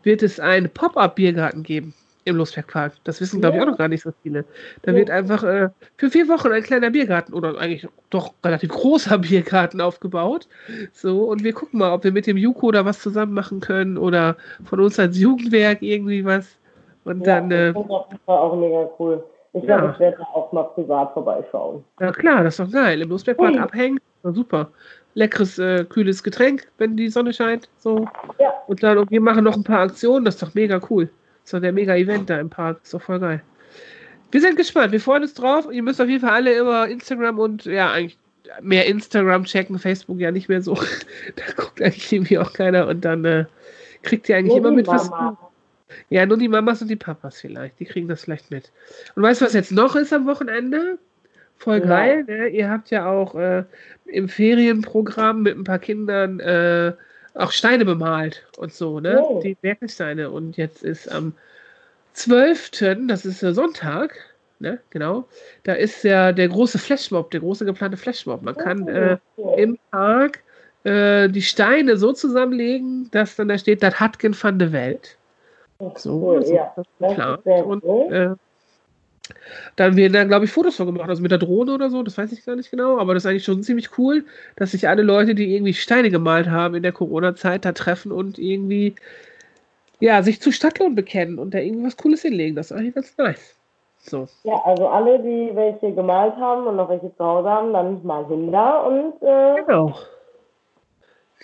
wird 0.03 0.23
es 0.23 0.41
einen 0.41 0.69
Pop-up-Biergarten 0.71 1.62
geben 1.62 1.95
im 2.25 2.37
Losbergpark. 2.37 2.93
Das 3.05 3.21
wissen, 3.21 3.41
glaube 3.41 3.57
ich, 3.57 3.62
auch 3.62 3.67
noch 3.67 3.79
gar 3.79 3.88
nicht 3.88 4.03
so 4.03 4.11
viele. 4.23 4.45
Da 4.83 4.91
ja. 4.91 4.99
wird 4.99 5.11
einfach 5.11 5.45
äh, 5.45 5.69
für 5.97 6.11
vier 6.11 6.29
Wochen 6.29 6.50
ein 6.50 6.62
kleiner 6.62 6.91
Biergarten 6.91 7.33
oder 7.33 7.57
eigentlich 7.59 7.87
doch 8.11 8.35
relativ 8.45 8.71
großer 8.71 9.19
Biergarten 9.19 9.81
aufgebaut. 9.81 10.49
So, 10.93 11.25
und 11.25 11.45
wir 11.45 11.53
gucken 11.53 11.79
mal, 11.79 11.93
ob 11.93 12.03
wir 12.03 12.12
mit 12.12 12.26
dem 12.26 12.37
Juko 12.37 12.73
da 12.73 12.85
was 12.85 13.00
zusammen 13.00 13.33
machen 13.33 13.61
können 13.61 13.97
oder 13.97 14.37
von 14.65 14.81
uns 14.81 14.99
als 14.99 15.17
Jugendwerk 15.19 15.83
irgendwie 15.83 16.25
was. 16.25 16.59
Und 17.05 17.25
ja, 17.25 17.41
dann. 17.41 17.50
Äh, 17.53 17.73
das 17.73 17.87
war 18.26 18.41
auch 18.41 18.57
mega 18.57 18.91
cool. 18.99 19.25
Ich 19.57 19.65
ja. 19.65 19.79
glaube, 19.79 19.95
ich 19.95 20.01
werde 20.01 20.21
auch 20.35 20.53
mal 20.53 20.65
privat 20.65 21.15
vorbeischauen. 21.15 21.83
Ja, 21.99 22.13
klar, 22.13 22.45
das 22.45 22.59
ist 22.59 22.67
doch 22.67 22.71
geil. 22.71 23.01
Im 23.01 23.09
Losbergpark 23.09 23.59
abhängen, 23.59 23.99
super. 24.23 24.69
Leckeres, 25.15 25.59
äh, 25.59 25.85
kühles 25.85 26.23
Getränk, 26.23 26.69
wenn 26.77 26.95
die 26.95 27.09
Sonne 27.09 27.33
scheint. 27.33 27.71
So. 27.79 28.07
Ja, 28.39 28.53
Und 28.67 28.83
dann, 28.83 28.99
und 28.99 29.11
wir 29.11 29.21
machen 29.21 29.45
noch 29.45 29.57
ein 29.57 29.65
paar 29.65 29.81
Aktionen, 29.81 30.27
das 30.27 30.35
ist 30.35 30.43
doch 30.43 30.55
mega 30.55 30.79
cool. 30.91 31.07
Das 31.07 31.45
ist 31.45 31.55
doch 31.55 31.61
der 31.61 31.73
Mega-Event 31.73 32.29
da 32.29 32.39
im 32.39 32.51
Park, 32.51 32.81
ist 32.83 32.93
doch 32.93 33.01
voll 33.01 33.19
geil. 33.19 33.43
Wir 34.31 34.41
sind 34.43 34.57
gespannt, 34.57 34.93
wir 34.93 35.01
freuen 35.01 35.23
uns 35.23 35.33
drauf. 35.33 35.67
Ihr 35.73 35.83
müsst 35.83 36.03
auf 36.03 36.09
jeden 36.09 36.21
Fall 36.21 36.35
alle 36.35 36.53
immer 36.53 36.87
Instagram 36.89 37.39
und 37.39 37.65
ja, 37.65 37.93
eigentlich 37.93 38.19
mehr 38.61 38.87
Instagram 38.87 39.45
checken, 39.45 39.79
Facebook 39.79 40.19
ja 40.19 40.31
nicht 40.33 40.51
mehr 40.51 40.61
so. 40.61 40.75
da 41.37 41.45
guckt 41.57 41.81
eigentlich 41.81 42.13
irgendwie 42.13 42.39
auch 42.39 42.53
keiner 42.53 42.89
und 42.89 43.07
dann 43.07 43.25
äh, 43.25 43.47
kriegt 44.03 44.29
ihr 44.29 44.37
eigentlich 44.37 44.49
nur 44.49 44.59
immer 44.59 44.73
mit, 44.73 44.87
was. 44.87 45.11
Ja, 46.09 46.26
nur 46.26 46.38
die 46.38 46.49
Mamas 46.49 46.83
und 46.83 46.88
die 46.88 46.97
Papas 46.97 47.40
vielleicht. 47.40 47.78
Die 47.81 47.85
kriegen 47.85 48.09
das 48.09 48.25
vielleicht 48.25 48.50
mit. 48.50 48.73
Und 49.14 49.23
weißt 49.23 49.40
du, 49.40 49.45
was 49.45 49.52
jetzt 49.52 49.73
noch 49.73 49.97
ist 49.97 50.12
am 50.12 50.26
Wochenende? 50.26 50.99
Voll 51.59 51.78
ja. 51.78 51.87
geil, 51.87 52.25
ne? 52.25 52.49
Ihr 52.49 52.71
habt 52.71 52.90
ja 52.90 53.07
auch 53.09 53.35
äh, 53.35 53.64
im 54.07 54.28
Ferienprogramm 54.28 55.43
mit 55.43 55.57
ein 55.57 55.64
paar 55.64 55.78
Kindern 55.78 56.40
äh, 56.40 56.93
auch 57.35 57.50
Steine 57.50 57.85
bemalt 57.85 58.47
und 58.57 58.73
so, 58.73 59.00
ne? 59.00 59.23
Oh. 59.23 59.40
Die 59.43 59.57
Werkelsteine. 59.62 60.31
Und 60.31 60.57
jetzt 60.57 60.83
ist 60.83 61.11
am 61.11 61.35
12., 62.14 62.71
das 63.09 63.25
ist 63.25 63.43
der 63.43 63.55
Sonntag, 63.55 64.16
ne? 64.59 64.81
Genau. 64.90 65.28
Da 65.64 65.75
ist 65.75 66.02
ja 66.05 66.33
der 66.33 66.49
große 66.49 66.78
Flashmob, 66.78 67.31
der 67.31 67.40
große 67.40 67.64
geplante 67.64 67.97
Flashmob. 67.97 68.43
Man 68.43 68.57
kann 68.57 68.88
äh, 68.88 69.19
im 69.57 69.78
Park 69.90 70.40
äh, 70.85 71.28
die 71.28 71.43
Steine 71.43 71.97
so 71.97 72.12
zusammenlegen, 72.12 73.11
dass 73.11 73.37
dann 73.37 73.49
da 73.49 73.59
steht, 73.59 73.83
das 73.83 73.99
Hatken 73.99 74.35
von 74.35 74.59
der 74.59 74.73
Welt. 74.73 75.16
So, 75.78 76.21
cool, 76.21 76.45
so 76.45 76.54
ja. 76.54 76.75
das 76.99 77.64
Und, 77.64 77.85
äh, 77.85 78.35
dann 79.76 79.97
werden 79.97 80.12
da, 80.12 80.25
glaube 80.25 80.45
ich, 80.45 80.52
Fotos 80.52 80.76
von 80.76 80.87
gemacht, 80.87 81.09
also 81.09 81.21
mit 81.21 81.30
der 81.30 81.38
Drohne 81.38 81.75
oder 81.75 81.90
so, 81.90 82.02
das 82.02 82.16
weiß 82.16 82.33
ich 82.33 82.45
gar 82.45 82.56
nicht 82.56 82.71
genau, 82.71 82.99
aber 82.99 83.14
das 83.14 83.25
ist 83.25 83.30
eigentlich 83.30 83.45
schon 83.45 83.62
ziemlich 83.62 83.99
cool, 83.99 84.25
dass 84.56 84.71
sich 84.71 84.88
alle 84.88 85.02
Leute, 85.02 85.35
die 85.35 85.54
irgendwie 85.54 85.75
Steine 85.75 86.11
gemalt 86.11 86.49
haben 86.49 86.75
in 86.75 86.83
der 86.83 86.92
Corona-Zeit, 86.92 87.64
da 87.64 87.73
treffen 87.73 88.12
und 88.12 88.38
irgendwie, 88.38 88.95
ja, 90.00 90.23
sich 90.23 90.40
zu 90.40 90.52
Stadtlohn 90.52 90.95
bekennen 90.95 91.38
und 91.38 91.54
da 91.54 91.59
irgendwas 91.59 91.97
Cooles 91.97 92.23
hinlegen. 92.23 92.56
Das 92.56 92.71
ist 92.71 92.76
eigentlich 92.76 92.95
ganz 92.95 93.16
nice. 93.18 93.56
So. 93.99 94.28
Ja, 94.45 94.62
also 94.64 94.87
alle, 94.87 95.18
die 95.18 95.50
welche 95.54 95.92
gemalt 95.92 96.37
haben 96.37 96.66
und 96.66 96.76
noch 96.76 96.88
welche 96.88 97.14
zu 97.16 97.25
Hause 97.25 97.49
haben, 97.49 97.73
dann 97.73 98.04
mal 98.04 98.26
hin 98.26 98.52
da 98.52 98.78
und 98.78 99.14
äh, 99.23 99.62
genau. 99.62 99.97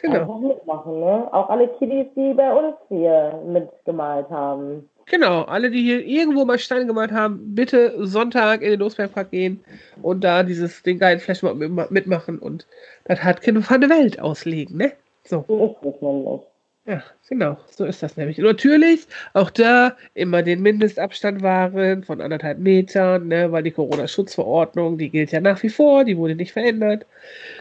Genau. 0.00 0.20
Einfach 0.20 0.38
mitmachen, 0.38 1.00
ne? 1.00 1.28
Auch 1.32 1.50
alle 1.50 1.68
Kiddies, 1.68 2.06
die 2.16 2.32
bei 2.34 2.52
uns 2.52 2.76
hier 2.88 3.40
mitgemalt 3.46 4.30
haben. 4.30 4.88
Genau, 5.06 5.42
alle, 5.42 5.70
die 5.70 5.82
hier 5.82 6.04
irgendwo 6.04 6.44
mal 6.44 6.58
Steine 6.58 6.86
gemalt 6.86 7.12
haben, 7.12 7.54
bitte 7.54 7.92
Sonntag 8.06 8.62
in 8.62 8.70
den 8.70 8.80
Losbergpark 8.80 9.30
gehen 9.30 9.62
und 10.00 10.22
da 10.24 10.42
dieses 10.42 10.82
den 10.82 10.98
geilen 10.98 11.18
Flashmob 11.20 11.56
mitmachen 11.90 12.38
und 12.38 12.66
das 13.04 13.22
hat 13.22 13.42
keine 13.42 13.62
von 13.62 13.80
der 13.80 13.90
Welt 13.90 14.20
auslegen, 14.20 14.76
ne? 14.76 14.92
So. 15.24 15.44
So 15.48 15.76
ist 15.82 16.02
nämlich. 16.02 16.40
Ja, 16.84 17.00
genau, 17.28 17.58
so 17.70 17.84
ist 17.84 18.02
das 18.02 18.16
nämlich. 18.16 18.38
Und 18.38 18.44
natürlich 18.44 19.06
auch 19.34 19.50
da 19.50 19.96
immer 20.14 20.42
den 20.42 20.62
Mindestabstand 20.62 21.40
wahren 21.40 22.02
von 22.02 22.20
anderthalb 22.20 22.58
Metern, 22.58 23.28
ne, 23.28 23.52
weil 23.52 23.62
die 23.62 23.70
Corona-Schutzverordnung, 23.70 24.98
die 24.98 25.08
gilt 25.10 25.30
ja 25.30 25.40
nach 25.40 25.62
wie 25.62 25.68
vor, 25.68 26.04
die 26.04 26.16
wurde 26.16 26.34
nicht 26.34 26.52
verändert. 26.52 27.06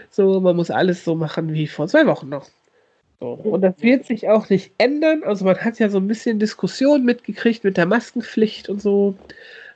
So, 0.09 0.39
man 0.39 0.55
muss 0.55 0.71
alles 0.71 1.03
so 1.03 1.15
machen 1.15 1.53
wie 1.53 1.67
vor 1.67 1.87
zwei 1.87 2.07
Wochen 2.07 2.29
noch. 2.29 2.49
So. 3.19 3.33
Und 3.33 3.61
das 3.61 3.75
wird 3.81 4.05
sich 4.05 4.27
auch 4.29 4.49
nicht 4.49 4.73
ändern. 4.79 5.23
Also 5.23 5.45
man 5.45 5.57
hat 5.57 5.77
ja 5.79 5.89
so 5.89 5.99
ein 5.99 6.07
bisschen 6.07 6.39
Diskussion 6.39 7.05
mitgekriegt 7.05 7.63
mit 7.63 7.77
der 7.77 7.85
Maskenpflicht 7.85 8.69
und 8.69 8.81
so. 8.81 9.15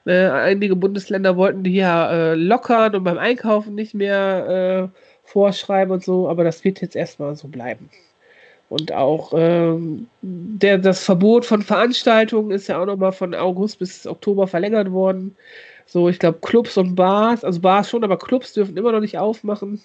Äh, 0.06 0.28
einige 0.30 0.76
Bundesländer 0.76 1.38
wollten 1.38 1.64
die 1.64 1.76
ja 1.76 2.34
äh, 2.34 2.36
lockern 2.36 2.96
und 2.96 3.04
beim 3.04 3.20
Einkaufen 3.20 3.76
nicht 3.76 3.94
mehr 3.94 4.92
äh, 4.94 5.00
vorschreiben 5.24 5.92
und 5.94 6.04
so, 6.04 6.30
aber 6.30 6.44
das 6.44 6.64
wird 6.64 6.82
jetzt 6.82 6.96
erstmal 6.96 7.36
so 7.36 7.48
bleiben. 7.48 7.90
Und 8.70 8.92
auch 8.92 9.32
ähm, 9.36 10.08
der, 10.22 10.78
das 10.80 11.04
Verbot 11.04 11.46
von 11.46 11.62
Veranstaltungen 11.62 12.52
ist 12.52 12.68
ja 12.68 12.82
auch 12.82 12.86
nochmal 12.86 13.12
von 13.12 13.36
August 13.36 13.80
bis 13.80 14.08
Oktober 14.08 14.48
verlängert 14.48 14.92
worden. 14.92 15.36
So, 15.86 16.10
ich 16.10 16.18
glaube, 16.18 16.40
Clubs 16.42 16.78
und 16.78 16.96
Bars, 16.96 17.44
also 17.44 17.62
Bars 17.62 17.90
schon, 17.90 18.04
aber 18.04 18.18
Clubs 18.18 18.54
dürfen 18.54 18.76
immer 18.76 18.92
noch 18.92 19.02
nicht 19.02 19.20
aufmachen. 19.20 19.82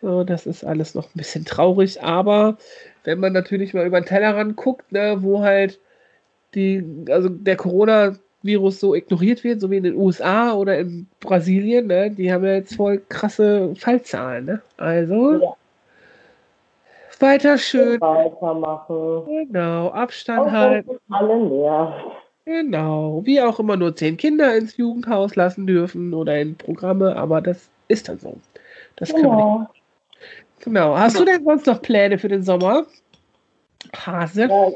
So, 0.00 0.24
das 0.24 0.46
ist 0.46 0.64
alles 0.64 0.94
noch 0.94 1.06
ein 1.08 1.18
bisschen 1.18 1.44
traurig, 1.44 2.02
aber 2.02 2.56
wenn 3.04 3.20
man 3.20 3.34
natürlich 3.34 3.74
mal 3.74 3.86
über 3.86 4.00
den 4.00 4.06
Tellerrand 4.06 4.56
guckt, 4.56 4.90
ne, 4.92 5.18
wo 5.20 5.40
halt 5.42 5.78
die, 6.54 6.82
also 7.10 7.28
der 7.28 7.56
Corona-Virus 7.56 8.80
so 8.80 8.94
ignoriert 8.94 9.44
wird, 9.44 9.60
so 9.60 9.70
wie 9.70 9.76
in 9.76 9.84
den 9.84 9.96
USA 9.96 10.54
oder 10.54 10.78
in 10.78 11.06
Brasilien, 11.20 11.86
ne, 11.86 12.10
die 12.10 12.32
haben 12.32 12.44
ja 12.44 12.54
jetzt 12.54 12.76
voll 12.76 13.02
krasse 13.10 13.74
Fallzahlen, 13.76 14.46
ne? 14.46 14.62
Also 14.78 15.34
ja. 15.34 15.56
Weiter 17.20 17.58
schön. 17.58 18.00
Weitermachen. 18.00 19.26
Genau, 19.26 19.88
Abstand 19.88 20.48
Auch 20.48 20.52
halten. 20.52 20.98
Alle 21.10 21.38
leer. 21.48 21.94
Genau, 22.44 23.20
wie 23.24 23.40
auch 23.40 23.60
immer 23.60 23.76
nur 23.76 23.94
zehn 23.94 24.16
Kinder 24.16 24.56
ins 24.56 24.76
Jugendhaus 24.76 25.36
lassen 25.36 25.66
dürfen 25.66 26.14
oder 26.14 26.40
in 26.40 26.56
Programme, 26.56 27.14
aber 27.16 27.40
das 27.40 27.70
ist 27.88 28.08
dann 28.08 28.18
so. 28.18 28.34
Das 28.96 29.14
genau. 29.14 29.20
können 29.20 29.36
wir 29.36 29.58
nicht. 29.60 29.70
Genau. 30.64 30.96
Hast 30.96 31.18
du 31.18 31.24
denn 31.24 31.44
sonst 31.44 31.66
noch 31.66 31.80
Pläne 31.80 32.18
für 32.18 32.28
den 32.28 32.42
Sommer? 32.42 32.84
Hase? 33.94 34.46
Ja, 34.46 34.68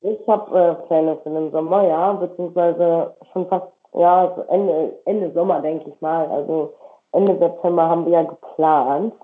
ich 0.00 0.28
habe 0.28 0.58
äh, 0.58 0.86
Pläne 0.86 1.16
für 1.22 1.30
den 1.30 1.50
Sommer, 1.52 1.86
ja, 1.86 2.12
beziehungsweise 2.12 3.14
schon 3.32 3.48
fast, 3.48 3.66
ja, 3.92 4.32
so 4.34 4.42
Ende, 4.42 4.98
Ende 5.04 5.32
Sommer, 5.32 5.60
denke 5.60 5.90
ich 5.90 6.00
mal. 6.00 6.26
Also 6.26 6.74
Ende 7.12 7.38
September 7.38 7.88
haben 7.88 8.06
wir 8.06 8.12
ja 8.12 8.22
geplant. 8.22 9.14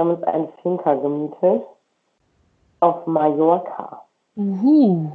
Wir 0.00 0.06
haben 0.06 0.14
uns 0.14 0.24
einen 0.24 0.48
Finca 0.62 0.94
gemietet 0.94 1.62
auf 2.80 3.06
Mallorca. 3.06 4.00
Uhu. 4.34 5.10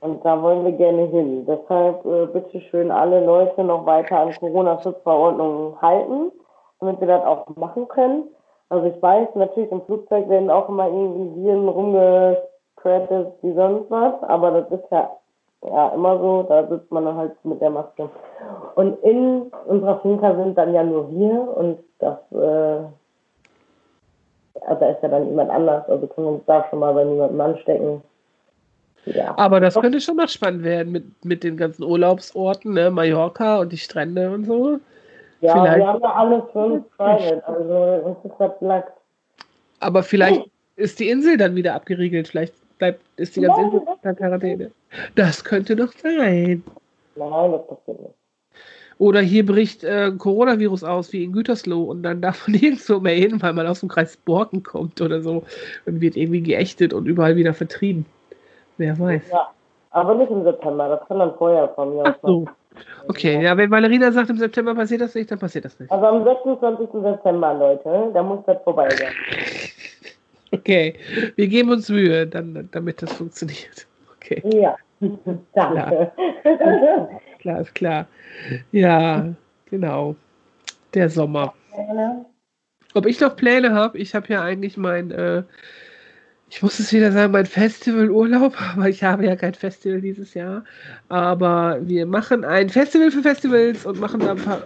Und 0.00 0.24
da 0.24 0.42
wollen 0.42 0.64
wir 0.64 0.72
gerne 0.72 1.02
hin. 1.02 1.46
Deshalb 1.46 2.04
äh, 2.04 2.26
bitte 2.26 2.60
schön 2.62 2.90
alle 2.90 3.24
Leute 3.24 3.62
noch 3.62 3.86
weiter 3.86 4.18
an 4.18 4.34
Corona-Schutzverordnungen 4.34 5.80
halten, 5.80 6.32
damit 6.80 6.98
wir 6.98 7.06
das 7.06 7.24
auch 7.24 7.46
machen 7.54 7.86
können. 7.86 8.24
Also 8.70 8.86
ich 8.86 9.00
weiß, 9.00 9.36
natürlich 9.36 9.70
im 9.70 9.82
Flugzeug 9.82 10.28
werden 10.28 10.50
auch 10.50 10.68
immer 10.68 10.88
irgendwie 10.88 11.44
Viren 11.44 11.68
rumgespreadet 11.68 13.34
wie 13.40 13.52
sonst 13.52 13.88
was, 13.88 14.20
aber 14.24 14.50
das 14.50 14.80
ist 14.80 14.90
ja, 14.90 15.10
ja 15.62 15.88
immer 15.90 16.18
so, 16.18 16.42
da 16.42 16.66
sitzt 16.66 16.90
man 16.90 17.04
dann 17.04 17.16
halt 17.16 17.44
mit 17.44 17.60
der 17.60 17.70
Maske. 17.70 18.10
Und 18.74 19.00
in 19.04 19.52
unserer 19.66 20.00
Finca 20.00 20.34
sind 20.34 20.58
dann 20.58 20.74
ja 20.74 20.82
nur 20.82 21.08
wir 21.12 21.56
und 21.56 21.78
das, 22.00 22.18
äh, 22.32 22.84
da 24.68 24.90
ist 24.90 25.02
ja 25.02 25.08
dann 25.08 25.26
jemand 25.26 25.50
anders, 25.50 25.88
also 25.88 26.06
können 26.06 26.26
wir 26.26 26.32
uns 26.32 26.44
da 26.46 26.66
schon 26.68 26.78
mal 26.78 26.94
bei 26.94 27.04
niemandem 27.04 27.40
anstecken. 27.40 28.02
Ja. 29.06 29.36
Aber 29.36 29.60
das 29.60 29.74
könnte 29.74 30.00
schon 30.00 30.16
noch 30.16 30.28
spannend 30.28 30.64
werden 30.64 30.92
mit, 30.92 31.24
mit 31.24 31.44
den 31.44 31.56
ganzen 31.56 31.82
Urlaubsorten, 31.82 32.72
ne? 32.72 32.90
Mallorca 32.90 33.58
und 33.58 33.70
die 33.70 33.76
Strände 33.76 34.30
und 34.30 34.44
so. 34.44 34.78
Ja, 35.40 35.52
vielleicht, 35.52 35.78
wir 35.78 35.86
haben 35.86 36.02
ja 36.02 36.12
alle 36.14 36.42
fünf 36.52 36.96
Private, 36.96 37.46
also 37.46 38.06
uns 38.06 38.16
ist 38.24 38.34
das 38.38 38.52
Lack. 38.60 38.92
Aber 39.80 40.02
vielleicht 40.02 40.48
ist 40.76 40.98
die 40.98 41.10
Insel 41.10 41.36
dann 41.36 41.54
wieder 41.54 41.74
abgeriegelt. 41.74 42.28
Vielleicht 42.28 42.54
bleibt, 42.78 43.00
ist 43.16 43.36
die 43.36 43.42
ganze 43.42 43.60
Insel 43.60 43.82
in 44.02 44.16
Quarantäne. 44.16 44.70
Das 45.16 45.44
könnte 45.44 45.76
doch 45.76 45.92
sein. 45.92 46.62
Nein, 47.16 47.52
das 47.52 47.66
passiert 47.66 48.00
nicht. 48.00 48.14
Oder 48.98 49.20
hier 49.20 49.44
bricht 49.44 49.84
äh, 49.84 50.12
Coronavirus 50.16 50.84
aus, 50.84 51.12
wie 51.12 51.24
in 51.24 51.32
Gütersloh, 51.32 51.82
und 51.84 52.02
dann 52.02 52.20
darf 52.20 52.46
man 52.46 52.56
nirgendwo 52.60 53.00
mehr 53.00 53.14
hin, 53.14 53.40
weil 53.42 53.52
man 53.52 53.66
aus 53.66 53.80
dem 53.80 53.88
Kreis 53.88 54.16
Borken 54.16 54.62
kommt 54.62 55.00
oder 55.00 55.20
so 55.20 55.42
und 55.86 56.00
wird 56.00 56.16
irgendwie 56.16 56.42
geächtet 56.42 56.92
und 56.92 57.06
überall 57.06 57.36
wieder 57.36 57.54
vertrieben. 57.54 58.06
Wer 58.76 58.98
weiß. 58.98 59.22
Ja, 59.30 59.50
aber 59.90 60.14
nicht 60.14 60.30
im 60.30 60.42
September, 60.42 60.88
das 60.88 61.06
kann 61.08 61.18
dann 61.18 61.34
vorher 61.36 61.68
von 61.68 61.96
mir 61.96 62.02
aus. 62.02 62.14
So. 62.22 62.44
Okay, 63.08 63.40
ja, 63.42 63.56
wenn 63.56 63.70
Valerina 63.70 64.10
sagt, 64.10 64.30
im 64.30 64.38
September 64.38 64.74
passiert 64.74 65.00
das 65.00 65.14
nicht, 65.14 65.30
dann 65.30 65.38
passiert 65.38 65.64
das 65.64 65.78
nicht. 65.78 65.92
Also 65.92 66.06
am 66.06 66.24
26. 66.24 66.88
September, 66.92 67.54
Leute, 67.54 68.10
da 68.12 68.22
muss 68.22 68.40
das 68.46 68.62
vorbei 68.62 68.88
sein. 68.90 69.12
Okay, 70.54 70.94
wir 71.34 71.48
geben 71.48 71.70
uns 71.70 71.88
Mühe, 71.88 72.28
dann, 72.28 72.68
damit 72.70 73.02
das 73.02 73.12
funktioniert. 73.12 73.88
Okay. 74.16 74.40
Ja, 74.54 74.76
danke. 75.52 76.12
Klar. 76.42 77.08
Klar, 77.44 77.60
ist 77.60 77.74
klar. 77.74 78.06
Ja, 78.72 79.34
genau. 79.70 80.16
Der 80.94 81.10
Sommer. 81.10 81.54
Ob 82.94 83.06
ich 83.06 83.20
noch 83.20 83.36
Pläne 83.36 83.72
habe? 83.72 83.98
Ich 83.98 84.14
habe 84.14 84.28
ja 84.32 84.42
eigentlich 84.42 84.76
mein 84.76 85.10
äh, 85.10 85.42
ich 86.54 86.62
muss 86.62 86.78
es 86.78 86.92
wieder 86.92 87.10
sagen, 87.10 87.32
mein 87.32 87.46
Festivalurlaub, 87.46 88.54
aber 88.76 88.88
ich 88.88 89.02
habe 89.02 89.24
ja 89.24 89.34
kein 89.34 89.54
Festival 89.54 90.00
dieses 90.00 90.34
Jahr. 90.34 90.64
Aber 91.08 91.78
wir 91.82 92.06
machen 92.06 92.44
ein 92.44 92.70
Festival 92.70 93.10
für 93.10 93.22
Festivals 93.22 93.84
und 93.84 93.98
machen 93.98 94.20
da 94.20 94.32
ein 94.32 94.36
paar 94.42 94.62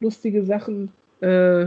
lustige 0.00 0.44
Sachen 0.44 0.90
äh, 1.20 1.66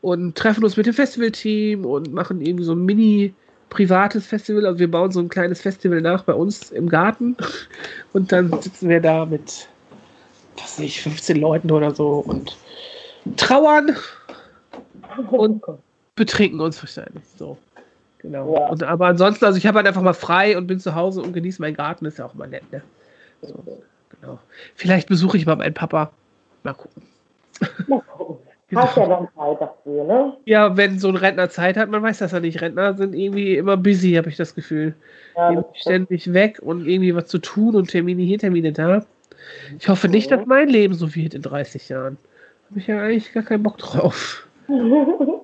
und 0.00 0.36
treffen 0.36 0.64
uns 0.64 0.76
mit 0.76 0.86
dem 0.86 0.94
Festivalteam 0.94 1.84
und 1.84 2.12
machen 2.12 2.40
irgendwie 2.40 2.64
so 2.64 2.74
ein 2.74 2.84
mini 2.84 3.34
privates 3.72 4.26
Festival. 4.26 4.66
Also 4.66 4.78
wir 4.78 4.90
bauen 4.90 5.10
so 5.10 5.20
ein 5.20 5.28
kleines 5.28 5.62
Festival 5.62 6.00
nach 6.00 6.22
bei 6.24 6.34
uns 6.34 6.70
im 6.70 6.88
Garten 6.88 7.36
und 8.12 8.30
dann 8.30 8.52
sitzen 8.60 8.88
wir 8.88 9.00
da 9.00 9.24
mit, 9.24 9.68
was 10.58 10.78
ich, 10.78 11.02
15 11.02 11.38
Leuten 11.38 11.70
oder 11.70 11.94
so 11.94 12.18
und 12.18 12.56
trauern 13.36 13.96
und 15.30 15.62
betrinken 16.16 16.60
uns 16.60 16.82
wahrscheinlich 16.82 17.24
so. 17.38 17.56
Genau. 18.18 18.54
Ja. 18.54 18.68
Und, 18.68 18.82
aber 18.82 19.06
ansonsten, 19.06 19.44
also 19.46 19.56
ich 19.56 19.66
habe 19.66 19.78
halt 19.78 19.88
einfach 19.88 20.02
mal 20.02 20.12
frei 20.12 20.56
und 20.56 20.66
bin 20.66 20.78
zu 20.78 20.94
Hause 20.94 21.22
und 21.22 21.32
genieße 21.32 21.60
meinen 21.60 21.74
Garten, 21.74 22.04
ist 22.04 22.18
ja 22.18 22.26
auch 22.26 22.34
mal 22.34 22.48
nett, 22.48 22.70
ne? 22.70 22.82
So, 23.40 23.82
genau. 24.20 24.38
Vielleicht 24.76 25.08
besuche 25.08 25.36
ich 25.38 25.46
mal 25.46 25.56
meinen 25.56 25.74
Papa. 25.74 26.12
Mal 26.62 26.74
gucken. 26.74 27.02
Mal 27.88 28.00
gucken. 28.00 28.46
Hast 28.74 28.96
ja 28.96 29.06
dann 29.06 29.28
Zeit 29.36 29.60
dafür, 29.60 30.04
ne? 30.04 30.36
Ja, 30.44 30.76
wenn 30.76 30.98
so 30.98 31.08
ein 31.08 31.16
Rentner 31.16 31.50
Zeit 31.50 31.76
hat, 31.76 31.90
man 31.90 32.02
weiß 32.02 32.18
das 32.18 32.32
ja 32.32 32.40
nicht. 32.40 32.60
Rentner 32.60 32.94
sind 32.94 33.14
irgendwie 33.14 33.56
immer 33.56 33.76
busy, 33.76 34.12
habe 34.14 34.28
ich 34.28 34.36
das 34.36 34.54
Gefühl. 34.54 34.94
Ja, 35.36 35.52
das 35.54 35.64
ständig 35.74 36.32
weg 36.32 36.58
und 36.62 36.86
irgendwie 36.86 37.14
was 37.14 37.26
zu 37.26 37.38
tun 37.38 37.74
und 37.74 37.90
Termine 37.90 38.22
hier, 38.22 38.38
Termine 38.38 38.72
da. 38.72 39.04
Ich 39.78 39.88
hoffe 39.88 40.08
nicht, 40.08 40.30
dass 40.30 40.46
mein 40.46 40.68
Leben 40.68 40.94
so 40.94 41.14
wird 41.14 41.34
in 41.34 41.42
30 41.42 41.88
Jahren. 41.88 42.18
Habe 42.70 42.80
ich 42.80 42.86
ja 42.86 43.02
eigentlich 43.02 43.32
gar 43.32 43.42
keinen 43.42 43.62
Bock 43.62 43.78
drauf. 43.78 44.46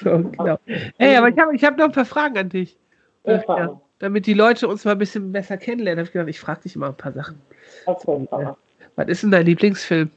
So, 0.00 0.10
genau. 0.18 0.58
Ey, 0.98 1.16
aber 1.16 1.30
ich 1.30 1.38
habe 1.38 1.56
ich 1.56 1.64
hab 1.64 1.76
noch 1.76 1.86
ein 1.86 1.92
paar 1.92 2.04
Fragen 2.04 2.38
an 2.38 2.48
dich. 2.48 2.76
Ja. 3.24 3.80
Damit 3.98 4.26
die 4.26 4.34
Leute 4.34 4.68
uns 4.68 4.84
mal 4.84 4.92
ein 4.92 4.98
bisschen 4.98 5.32
besser 5.32 5.56
kennenlernen, 5.56 6.00
habe 6.00 6.06
ich 6.06 6.12
gedacht, 6.12 6.28
ich 6.28 6.38
frage 6.38 6.60
dich 6.62 6.76
mal 6.76 6.88
ein 6.88 6.96
paar 6.96 7.12
Sachen. 7.12 7.40
Okay. 7.86 8.52
Was 8.94 9.08
ist 9.08 9.22
denn 9.22 9.32
dein 9.32 9.46
Lieblingsfilm? 9.46 10.10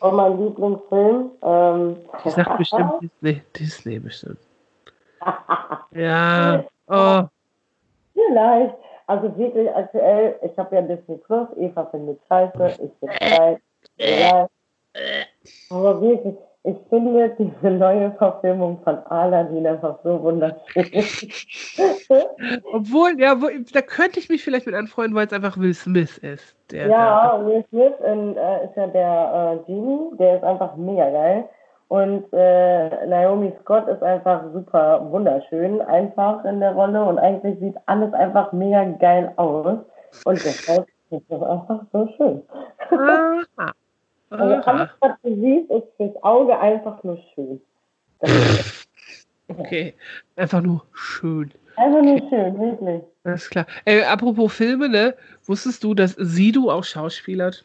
Und 0.00 0.14
mein 0.16 0.38
Lieblingsfilm, 0.38 1.30
ähm, 1.42 1.96
Ich 2.24 2.32
sag 2.32 2.56
bestimmt 2.58 2.92
Disney. 3.02 3.42
Disney 3.58 3.98
bestimmt. 3.98 4.38
Ja. 5.92 6.64
Oh, 6.92 7.22
Vielleicht. 8.14 8.74
Also 9.06 9.36
wirklich 9.38 9.72
aktuell, 9.72 10.34
ich 10.42 10.58
habe 10.58 10.74
ja 10.74 10.82
Disney 10.82 11.18
Plus, 11.18 11.46
Eva 11.56 11.84
findet 11.86 12.20
scheiße, 12.26 12.80
ich 12.82 12.92
bin 12.94 13.10
frei. 13.10 13.60
Ja. 13.98 14.48
Aber 15.70 16.00
wirklich, 16.00 16.34
ich 16.62 16.76
finde 16.90 17.34
diese 17.38 17.70
neue 17.70 18.12
Verfilmung 18.12 18.80
von 18.84 18.98
Aladdin 19.06 19.66
einfach 19.66 19.98
so 20.04 20.22
wunderschön. 20.22 20.84
obwohl, 22.72 23.18
ja, 23.18 23.40
wo, 23.40 23.48
da 23.72 23.80
könnte 23.80 24.18
ich 24.18 24.28
mich 24.28 24.44
vielleicht 24.44 24.66
mit 24.66 24.74
anfreunden, 24.74 25.14
weil 25.14 25.26
es 25.26 25.32
einfach 25.32 25.56
Will 25.56 25.72
Smith 25.72 26.18
ist. 26.18 26.54
Ja, 26.70 27.40
Will 27.44 27.64
Smith 27.70 27.94
in, 28.06 28.36
äh, 28.36 28.66
ist 28.66 28.76
ja 28.76 28.86
der 28.88 29.62
äh, 29.62 29.66
Genie, 29.66 30.16
der 30.18 30.36
ist 30.36 30.44
einfach 30.44 30.76
mega 30.76 31.10
geil. 31.10 31.48
Und 31.88 32.24
äh, 32.32 33.06
Naomi 33.06 33.52
Scott 33.62 33.88
ist 33.88 34.02
einfach 34.02 34.44
super 34.52 35.10
wunderschön, 35.10 35.80
einfach 35.80 36.44
in 36.44 36.60
der 36.60 36.72
Rolle. 36.72 37.02
Und 37.02 37.18
eigentlich 37.18 37.58
sieht 37.58 37.76
alles 37.86 38.12
einfach 38.12 38.52
mega 38.52 38.84
geil 38.84 39.32
aus. 39.36 39.78
Und 40.24 40.44
deshalb 40.44 40.86
ist 41.10 41.24
das 41.28 41.42
einfach 41.42 41.80
so 41.92 42.06
schön. 42.16 42.42
Aha. 42.90 43.72
Aha. 44.30 44.60
alles, 44.64 44.88
was 45.00 45.12
du 45.22 45.34
siehst, 45.34 45.70
ist 45.70 45.86
fürs 45.96 46.22
Auge 46.22 46.58
einfach 46.58 47.02
nur 47.04 47.18
schön. 47.34 47.60
Okay. 49.48 49.94
Einfach 50.36 50.60
nur 50.62 50.84
schön. 50.92 51.50
einfach 51.76 52.02
nur 52.02 52.18
schön, 52.28 52.58
wirklich. 52.60 53.02
Alles 53.24 53.50
klar. 53.50 53.66
Ey, 53.84 54.02
apropos 54.04 54.52
Filme, 54.54 54.88
ne? 54.88 55.16
Wusstest 55.44 55.82
du, 55.82 55.92
dass 55.92 56.12
Sido 56.12 56.70
auch 56.70 56.84
schauspielert? 56.84 57.64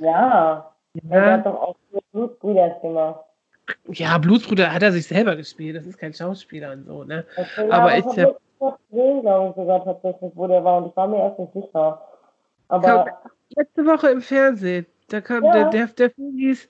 Ja. 0.00 0.74
Er 1.08 1.26
Ja, 1.26 1.32
hat 1.32 1.46
doch 1.46 1.54
auch 1.54 1.76
Blutbrüder 2.12 2.68
gemacht. 2.82 3.20
ja, 3.88 4.18
Blutsbruder 4.18 4.70
hat 4.74 4.82
er 4.82 4.92
sich 4.92 5.06
selber 5.06 5.34
gespielt. 5.36 5.74
Das 5.76 5.86
ist 5.86 5.98
kein 5.98 6.12
Schauspieler 6.12 6.72
und 6.72 6.84
so, 6.84 7.04
ne? 7.04 7.24
War- 7.56 7.72
Aber 7.80 7.92
ja, 7.92 7.98
ich 8.00 8.04
das 8.04 8.18
hab- 8.60 8.78
gesehen, 8.90 9.22
glaube 9.22 9.48
ich, 9.50 9.56
sogar 9.56 9.82
tatsächlich, 9.84 10.32
wo 10.34 10.46
der 10.46 10.62
war. 10.62 10.82
Und 10.82 10.90
ich 10.90 10.96
war 10.96 11.08
mir 11.08 11.16
erst 11.18 11.38
nicht 11.38 11.52
sicher. 11.54 12.02
Aber 12.68 13.06
Letzte 13.56 13.86
Woche 13.86 14.08
im 14.10 14.20
Fernsehen. 14.20 14.84
Da 15.12 15.20
kam 15.20 15.44
Ja. 15.44 15.52
der, 15.52 15.70
der, 15.70 15.86
der 15.88 16.10
Film 16.10 16.36
hieß 16.38 16.68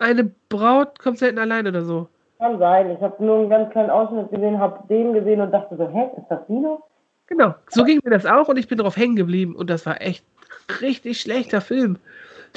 Eine 0.00 0.30
Braut 0.48 0.98
kommt 0.98 1.18
selten 1.18 1.38
allein 1.38 1.66
oder 1.66 1.82
so. 1.82 2.08
kann 2.38 2.58
sein. 2.58 2.90
Ich 2.90 3.00
habe 3.00 3.24
nur 3.24 3.38
einen 3.38 3.50
ganz 3.50 3.70
kleinen 3.70 3.90
Ausschnitt 3.90 4.30
gesehen, 4.30 4.58
habe 4.58 4.86
den 4.88 5.12
gesehen 5.12 5.40
und 5.40 5.50
dachte 5.50 5.76
so, 5.76 5.88
hä, 5.88 6.10
ist 6.16 6.26
das 6.28 6.46
Dino? 6.46 6.82
Genau, 7.26 7.54
so 7.68 7.84
ging 7.84 8.00
mir 8.04 8.10
das 8.10 8.24
auch 8.26 8.48
und 8.48 8.56
ich 8.58 8.68
bin 8.68 8.78
drauf 8.78 8.96
hängen 8.96 9.16
geblieben 9.16 9.54
und 9.56 9.68
das 9.70 9.84
war 9.86 10.00
echt 10.00 10.24
richtig 10.80 11.20
schlechter 11.20 11.60
Film. 11.60 11.98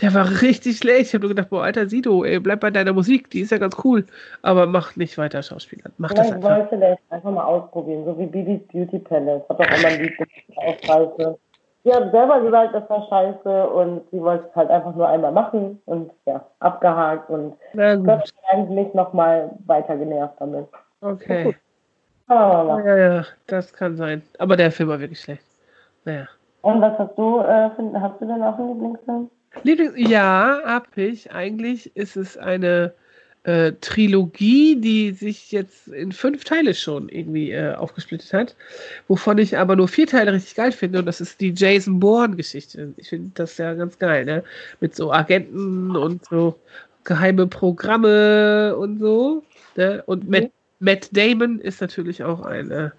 Der 0.02 0.14
war 0.14 0.42
richtig 0.42 0.78
schlecht. 0.78 1.08
Ich 1.08 1.14
habe 1.14 1.24
nur 1.24 1.30
gedacht, 1.36 1.50
boah, 1.50 1.64
alter 1.64 1.90
Sido, 1.90 2.24
ey, 2.24 2.40
bleib 2.40 2.62
bei 2.62 2.72
deiner 2.72 2.94
Musik, 2.94 3.30
die 3.32 3.42
ist 3.42 3.52
ja 3.52 3.58
ganz 3.58 3.76
cool. 3.84 4.06
Aber 4.42 4.66
mach 4.68 4.96
nicht 4.96 5.18
weiter 5.18 5.44
Schauspieler. 5.44 5.92
Mach 5.98 6.14
das 6.14 6.28
Vielleicht 6.28 6.46
einfach. 6.46 6.60
wollte 6.60 6.78
der 6.78 6.94
es 6.94 7.00
einfach 7.10 7.32
mal 7.32 7.44
ausprobieren, 7.44 8.06
so 8.06 8.18
wie 8.18 8.28
Bibis 8.28 8.62
Beauty 8.72 9.00
Palace. 9.00 9.42
Hat 9.50 9.60
doch 9.60 9.66
immer 9.66 9.88
ein 9.88 10.02
Lied 10.02 10.14
auch 10.56 10.78
scheiße. 10.86 11.38
Sie 11.84 11.92
hat 11.92 12.12
selber 12.12 12.42
gesagt, 12.42 12.76
das 12.76 12.90
war 12.90 13.08
scheiße 13.08 13.70
und 13.70 14.02
sie 14.12 14.22
wollte 14.22 14.46
es 14.48 14.56
halt 14.56 14.70
einfach 14.70 14.94
nur 14.94 15.08
einmal 15.08 15.32
machen 15.32 15.82
und 15.86 16.12
ja, 16.26 16.46
abgehakt 16.60 17.30
und 17.30 17.56
Gott 17.74 18.28
sei 18.28 18.52
Dank 18.52 18.70
nicht 18.70 18.94
nochmal 18.94 19.50
weiter 19.66 19.98
genervt 19.98 20.36
damit. 20.40 20.68
okay. 21.02 21.56
Aber 22.28 22.64
mal. 22.64 22.86
Ja, 22.86 22.98
ja, 22.98 23.26
das 23.48 23.74
kann 23.74 23.98
sein. 23.98 24.22
Aber 24.38 24.56
der 24.56 24.72
Film 24.72 24.90
war 24.90 25.00
wirklich 25.00 25.20
schlecht. 25.20 25.44
Naja. 26.06 26.28
Und 26.62 26.82
was 26.82 26.98
hast 26.98 27.18
du, 27.18 27.40
äh, 27.40 27.70
find, 27.72 28.00
hast 28.00 28.22
du 28.22 28.26
denn 28.26 28.42
auch 28.42 28.58
einen 28.58 28.70
Lieblingsfilm? 28.70 29.30
Lieblings 29.64 29.94
ja, 29.98 30.62
hab 30.64 30.96
ich. 30.96 31.32
Eigentlich 31.34 31.94
ist 31.96 32.16
es 32.16 32.38
eine 32.38 32.94
äh, 33.44 33.74
Trilogie, 33.82 34.80
die 34.80 35.12
sich 35.14 35.52
jetzt 35.52 35.88
in 35.88 36.12
fünf 36.12 36.44
Teile 36.44 36.74
schon 36.76 37.10
irgendwie 37.10 37.52
äh, 37.52 37.74
aufgesplittet 37.74 38.34
hat, 38.34 38.56
wovon 39.08 39.38
ich 39.40 39.58
aber 39.58 39.76
nur 39.76 39.88
vier 39.88 40.08
Teile 40.08 40.34
richtig 40.34 40.56
geil 40.56 40.72
finde. 40.72 41.00
Und 41.00 41.06
das 41.06 41.22
ist 41.22 41.42
die 41.42 41.54
Jason 41.56 42.00
Bourne-Geschichte. 42.00 42.94
Ich 42.98 43.10
finde 43.10 43.32
das 43.34 43.58
ja 43.58 43.74
ganz 43.74 43.98
geil, 43.98 44.26
ne? 44.26 44.44
Mit 44.80 44.96
so 44.96 45.12
Agenten 45.12 45.96
und 45.96 46.26
so 46.26 46.60
geheime 47.04 47.48
Programme 47.48 48.76
und 48.78 49.00
so. 49.00 49.44
Ne? 49.76 50.04
Und 50.06 50.30
Matt, 50.30 50.52
Matt 50.80 51.10
Damon 51.16 51.60
ist 51.60 51.82
natürlich 51.82 52.24
auch 52.24 52.42
ein 52.42 52.70
äh, 52.70 52.92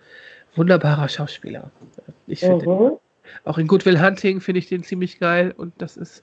wunderbarer 0.56 1.08
Schauspieler. 1.08 1.70
Ich 2.26 2.40
finde 2.40 2.66
Mhm. 2.68 2.98
auch 3.44 3.58
in 3.58 3.66
Good 3.68 3.86
Will 3.86 4.02
Hunting 4.02 4.40
finde 4.40 4.58
ich 4.58 4.68
den 4.68 4.82
ziemlich 4.82 5.20
geil 5.20 5.54
und 5.56 5.72
das 5.78 5.96
ist 5.96 6.22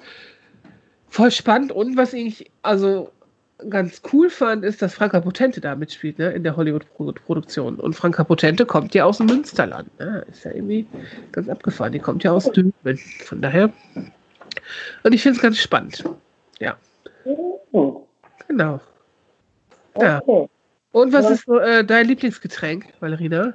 voll 1.08 1.32
spannend. 1.32 1.72
Und 1.72 1.96
was 1.98 2.14
ich 2.14 2.52
also 2.62 3.12
ganz 3.70 4.02
cool 4.14 4.30
fand, 4.30 4.64
ist, 4.64 4.82
dass 4.82 4.94
Franka 4.94 5.20
Potente 5.20 5.60
da 5.60 5.76
mitspielt, 5.76 6.20
ne, 6.20 6.32
in 6.32 6.44
der 6.44 6.56
Hollywood-Produktion. 6.56 7.80
Und 7.80 7.94
Franka 7.94 8.24
Potente 8.24 8.66
kommt 8.66 8.94
ja 8.94 9.06
aus 9.06 9.18
dem 9.18 9.28
Münsterland. 9.28 9.90
Ne? 10.00 10.26
Ist 10.30 10.46
ja 10.46 10.52
irgendwie 10.52 10.88
ganz 11.32 11.50
abgefahren. 11.50 11.92
Die 11.92 12.00
kommt 12.00 12.24
ja 12.24 12.32
aus 12.32 12.52
Dülmen. 12.52 12.74
Von 13.26 13.42
daher. 13.42 13.72
Und 15.04 15.14
ich 15.14 15.22
finde 15.22 15.38
es 15.38 15.42
ganz 15.42 15.58
spannend. 15.58 16.04
Gut. 17.72 18.04
Genau. 18.48 18.80
Ja. 20.00 20.22
Und 20.92 21.14
was 21.14 21.26
Ja. 21.26 21.32
ist 21.32 21.48
äh, 21.48 21.84
dein 21.84 22.08
Lieblingsgetränk, 22.08 22.86
Valerina? 23.00 23.54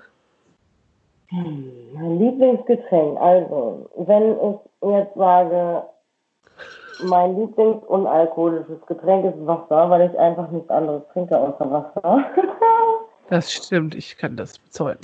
Mein 1.31 2.19
Lieblingsgetränk, 2.19 3.19
also, 3.19 3.91
wenn 3.97 4.37
ich 4.37 4.99
jetzt 4.99 5.15
sage, 5.17 5.83
mein 7.03 7.39
Lieblingsunalkoholisches 7.39 8.85
Getränk 8.87 9.25
ist 9.25 9.47
Wasser, 9.47 9.91
weil 9.91 10.11
ich 10.11 10.19
einfach 10.19 10.51
nichts 10.51 10.71
anderes 10.71 11.03
trinke 11.13 11.39
außer 11.39 11.71
Wasser. 11.71 12.25
Das 13.31 13.51
stimmt, 13.51 13.95
ich 13.95 14.19
kann 14.19 14.37
das 14.37 14.59
bezeugen. 14.59 15.01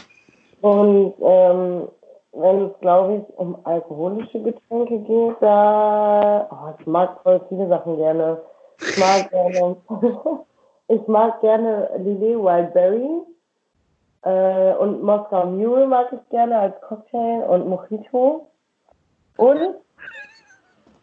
Und 0.61 1.14
ähm, 1.22 1.88
wenn 2.33 2.66
es, 2.66 2.79
glaube 2.81 3.16
ich, 3.16 3.38
um 3.38 3.57
alkoholische 3.64 4.40
Getränke 4.42 4.98
geht, 4.98 5.37
da, 5.40 6.46
oh, 6.50 6.74
ich 6.79 6.87
mag 6.87 7.18
voll 7.22 7.40
viele 7.48 7.66
Sachen 7.68 7.96
gerne. 7.96 8.38
Ich 8.79 8.98
mag 8.98 9.31
gerne, 9.31 9.76
ich 10.88 11.07
mag 11.09 11.40
gerne 11.40 11.90
Lillet 11.96 12.38
Wildberry 12.38 13.22
äh, 14.22 14.74
und 14.74 15.03
Moskau 15.03 15.46
Mule 15.46 15.87
mag 15.87 16.12
ich 16.12 16.29
gerne 16.29 16.59
als 16.59 16.81
Cocktail 16.83 17.42
und 17.48 17.68
Mojito. 17.68 18.46
Und 19.38 19.76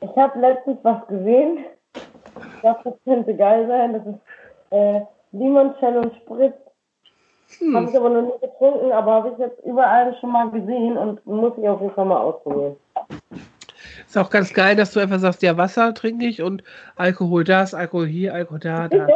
ich 0.01 0.15
habe 0.15 0.39
letztens 0.39 0.77
was 0.83 1.07
gesehen, 1.07 1.65
ich 1.95 2.61
glaube, 2.61 2.79
das 2.83 2.93
könnte 3.03 3.35
geil 3.35 3.67
sein, 3.67 3.93
das 3.93 4.05
ist 4.05 4.19
äh, 4.71 5.01
Limoncello 5.31 6.11
Spritz. 6.21 6.53
Habe 7.73 7.79
Hm. 7.79 7.87
ich 7.89 7.97
aber 7.97 8.09
noch 8.09 8.21
nie 8.23 8.39
getrunken, 8.41 8.91
aber 8.91 9.13
habe 9.13 9.29
ich 9.29 9.37
jetzt 9.37 9.63
überall 9.65 10.13
schon 10.19 10.31
mal 10.33 10.49
gesehen 10.51 10.97
und 10.97 11.25
muss 11.25 11.53
ich 11.57 11.67
auf 11.67 11.79
jeden 11.81 11.93
Fall 11.93 12.05
mal 12.05 12.17
ausprobieren. 12.19 12.75
Ist 14.05 14.17
auch 14.17 14.29
ganz 14.29 14.53
geil, 14.53 14.75
dass 14.75 14.91
du 14.91 14.99
einfach 14.99 15.19
sagst, 15.19 15.41
ja, 15.41 15.55
Wasser 15.55 15.93
trinke 15.93 16.25
ich 16.25 16.41
und 16.41 16.61
Alkohol 16.97 17.45
das, 17.45 17.73
Alkohol 17.73 18.07
hier, 18.07 18.33
Alkohol 18.33 18.59
da, 18.59 18.89
da. 18.89 19.07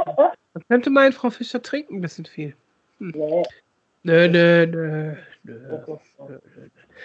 Das 0.54 0.67
könnte 0.70 0.89
mein 0.89 1.12
Frau 1.12 1.30
Fischer 1.30 1.62
trinken, 1.62 1.96
ein 1.96 2.02
bisschen 2.02 2.26
viel. 2.26 2.56
Nee, 3.00 3.44
Nö, 4.04 4.28
nö, 4.28 4.65
nö, 4.65 5.15
nö. 5.44 5.88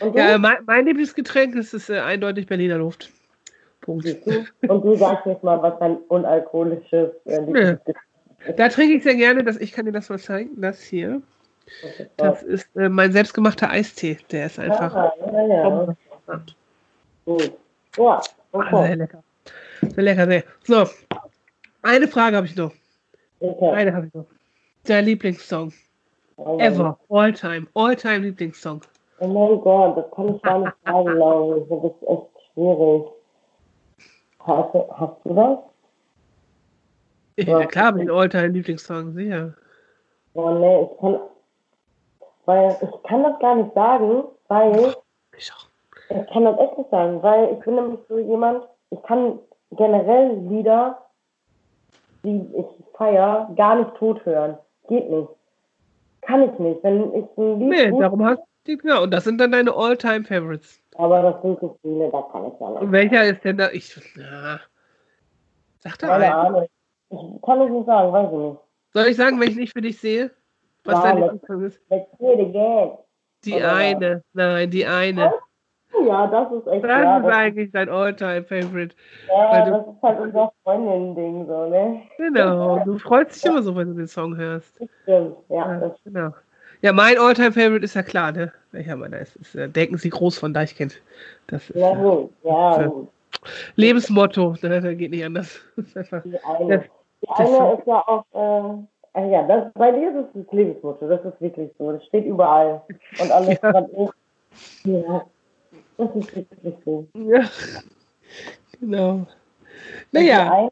Und 0.00 0.14
du? 0.14 0.18
Ja, 0.18 0.38
mein, 0.38 0.58
mein 0.66 0.86
Lieblingsgetränk 0.86 1.54
ist, 1.54 1.74
ist 1.74 1.90
äh, 1.90 1.98
eindeutig 1.98 2.46
Berliner 2.46 2.78
Luft. 2.78 3.10
Punkt. 3.86 4.04
Du? 4.26 4.44
Und 4.68 4.84
du 4.84 4.94
sagst 4.96 5.24
jetzt 5.26 5.42
mal, 5.42 5.62
was 5.62 5.78
dein 5.78 5.96
unalkoholisches 6.08 7.10
äh, 7.24 7.38
Lieblingsgetränk 7.40 7.96
Da 8.56 8.68
trinke 8.68 8.96
ich 8.96 9.02
sehr 9.02 9.14
gerne, 9.14 9.42
das, 9.44 9.56
ich 9.56 9.72
kann 9.72 9.86
dir 9.86 9.92
das 9.92 10.08
mal 10.10 10.18
zeigen, 10.18 10.60
das 10.60 10.82
hier. 10.82 11.22
Das 12.16 12.42
ist 12.42 12.68
äh, 12.76 12.88
mein 12.88 13.10
selbstgemachter 13.12 13.70
Eistee. 13.70 14.18
Der 14.30 14.46
ist 14.46 14.58
einfach 14.58 14.94
Ah, 14.94 15.12
ja, 15.32 15.46
ja. 15.46 15.86
Gut. 17.24 17.52
Ja, 17.96 18.20
Ah, 18.52 18.58
okay. 18.58 18.86
sehr 18.86 18.96
lecker. 18.96 19.22
Sehr 19.94 20.02
lecker, 20.04 20.26
sehr. 20.26 20.44
So, 20.64 20.84
eine 21.82 22.08
Frage 22.08 22.36
habe 22.36 22.46
ich 22.46 22.56
noch. 22.56 22.72
okay. 23.40 23.70
Eine 23.70 23.92
habe 23.94 24.06
ich 24.06 24.14
noch. 24.14 24.26
Dein 24.84 25.04
Lieblingssong. 25.06 25.72
Ever. 26.58 26.98
All 27.08 27.32
time. 27.32 27.66
All 27.74 27.96
time 27.96 28.18
Lieblingssong. 28.18 28.82
Oh 29.18 29.26
mein 29.26 29.60
Gott, 29.62 29.96
das 29.96 30.10
kann 30.14 30.34
ich 30.36 30.42
gar 30.42 30.58
nicht 30.60 30.72
sagen, 30.84 31.04
glaube 31.16 31.58
ich. 31.60 31.68
Das 31.68 31.84
ist 31.84 32.08
echt 32.08 32.52
schwierig. 32.54 33.02
Hast, 34.46 34.74
du- 34.74 34.86
hast 34.92 35.16
du 35.24 35.34
das? 35.34 35.58
Ja, 37.46 37.60
Ja. 37.60 37.66
klar, 37.66 37.92
mein 37.92 38.10
All 38.10 38.28
time 38.28 38.48
Lieblingssong, 38.48 39.12
sicher. 39.12 39.54
Oh 40.34 40.50
nee, 40.50 40.82
ich 40.82 40.98
kann, 41.00 41.18
weil 42.44 42.76
ich 42.80 43.02
kann 43.08 43.22
das 43.22 43.38
gar 43.40 43.54
nicht 43.56 43.74
sagen, 43.74 44.24
weil 44.48 44.94
Ich 45.36 45.52
auch. 45.52 45.66
ich 46.10 46.26
kann 46.32 46.44
das 46.44 46.58
echt 46.60 46.78
nicht 46.78 46.90
sagen, 46.90 47.22
weil 47.22 47.52
ich 47.54 47.58
bin 47.64 47.74
nämlich 47.74 48.00
so 48.08 48.18
jemand, 48.18 48.64
ich 48.90 49.02
kann 49.02 49.38
generell 49.72 50.36
Lieder, 50.48 51.02
die 52.24 52.46
ich 52.56 52.84
feier, 52.96 53.50
gar 53.56 53.76
nicht 53.76 53.94
tot 53.96 54.24
hören. 54.24 54.56
Geht 54.88 55.10
nicht. 55.10 55.28
Kann 56.22 56.42
ich 56.42 56.58
nicht. 56.58 56.82
Wenn 56.84 57.12
ich 57.14 57.26
ein 57.36 57.58
Lied 57.58 57.68
Nee, 57.68 57.98
darum 58.00 58.24
hast 58.24 58.40
du, 58.64 58.76
genau, 58.76 59.02
und 59.02 59.10
das 59.10 59.24
sind 59.24 59.38
dann 59.38 59.52
deine 59.52 59.74
All 59.74 59.96
time 59.96 60.24
Favorites. 60.24 60.80
Aber 60.98 61.22
das 61.22 61.42
sind 61.42 61.60
so 61.60 61.78
viele, 61.82 62.10
da 62.10 62.22
kann 62.32 62.46
ich 62.46 62.60
ja 62.60 62.66
Und 62.66 62.80
nicht. 62.80 62.92
welcher 62.92 63.24
ist 63.24 63.44
denn 63.44 63.56
da? 63.58 63.70
Ich, 63.70 63.94
ja. 64.16 64.60
Sag 65.78 65.98
doch 65.98 66.08
Keine. 66.08 66.34
Ahnung. 66.34 66.66
Ich 67.10 67.42
kann 67.42 67.60
es 67.60 67.70
nicht 67.70 67.86
sagen, 67.86 68.12
weiß 68.12 68.28
ich 68.32 68.38
nicht. 68.38 68.58
Soll 68.92 69.06
ich 69.06 69.16
sagen, 69.16 69.40
welchen 69.40 69.60
ich 69.62 69.72
für 69.72 69.80
dich 69.82 69.98
sehe? 70.00 70.30
Was 70.84 70.94
Ja, 70.94 71.02
dein 71.02 71.20
das- 71.20 71.32
Lieblingssong 71.32 71.64
ist? 71.64 71.80
Die 73.44 73.54
oder- 73.54 73.74
eine. 73.74 74.22
Nein, 74.32 74.70
die 74.70 74.86
eine. 74.86 75.32
Ja, 76.06 76.26
das 76.26 76.52
ist 76.52 76.66
echt 76.66 76.84
Das 76.84 76.90
ja, 76.90 77.16
ist 77.18 77.24
das, 77.26 77.34
eigentlich 77.34 77.70
dein 77.72 77.88
All-Time-Favorite. 77.88 78.94
ja, 79.28 79.50
weil 79.50 79.64
du- 79.64 79.70
das 79.70 79.86
ist 79.94 80.02
halt 80.02 80.20
unser 80.20 80.52
Freundin-Ding 80.62 81.46
so, 81.46 81.66
ne? 81.66 82.02
Genau. 82.18 82.78
Du 82.84 82.98
freust 82.98 83.34
dich 83.36 83.50
immer 83.50 83.62
so, 83.62 83.74
wenn 83.76 83.88
du 83.88 83.94
den 83.94 84.06
Song 84.06 84.36
hörst. 84.36 84.74
Stimmt. 85.02 85.36
Ja, 85.48 85.80
Ja, 85.80 85.94
genau. 86.04 86.30
Ja, 86.82 86.92
mein 86.92 87.18
All-Time-Favorite 87.18 87.84
ist 87.84 87.94
ja 87.94 88.02
klar, 88.02 88.32
ne? 88.32 88.52
Welcher 88.72 88.96
meiner 88.96 89.18
ist. 89.18 89.36
ist 89.36 89.54
äh, 89.54 89.68
Denken 89.68 89.96
Sie 89.98 90.10
groß 90.10 90.38
von 90.38 90.52
Deichkind. 90.54 91.00
Das 91.46 91.70
ist 91.70 91.76
ja 91.76 91.92
äh, 91.92 91.96
gut. 91.96 92.30
Ja, 92.44 92.86
gut. 92.86 93.08
Lebensmotto. 93.76 94.56
Ne? 94.62 94.80
Da 94.80 94.92
geht 94.94 95.10
nicht 95.10 95.24
anders. 95.24 95.60
Das 95.76 95.86
ist 95.86 95.96
einfach, 95.96 96.22
Die 96.24 96.38
eine. 96.44 96.78
Das- 96.78 96.86
Die 97.22 97.28
eine 97.30 97.72
ist 97.78 97.86
ja 97.86 98.02
auch, 98.06 98.24
äh, 98.34 99.18
ah 99.18 99.24
ja, 99.26 99.42
das, 99.46 99.72
bei 99.74 99.90
dir 99.90 100.10
ist 100.10 100.16
es 100.34 100.44
das 100.44 100.52
Lebensmotto, 100.52 101.08
das 101.08 101.24
ist 101.24 101.40
wirklich 101.40 101.70
so. 101.78 101.92
Das 101.92 102.04
steht 102.06 102.26
überall. 102.26 102.82
Und 103.18 103.30
alles, 103.32 103.58
Ja. 103.62 103.72
was 103.74 103.88
ist. 103.90 104.84
Ja, 104.84 105.24
das 105.98 106.08
ist 106.14 106.36
wirklich 106.36 106.74
so. 106.84 107.06
ja. 107.14 107.40
Genau. 108.80 109.26
Naja. 110.12 110.68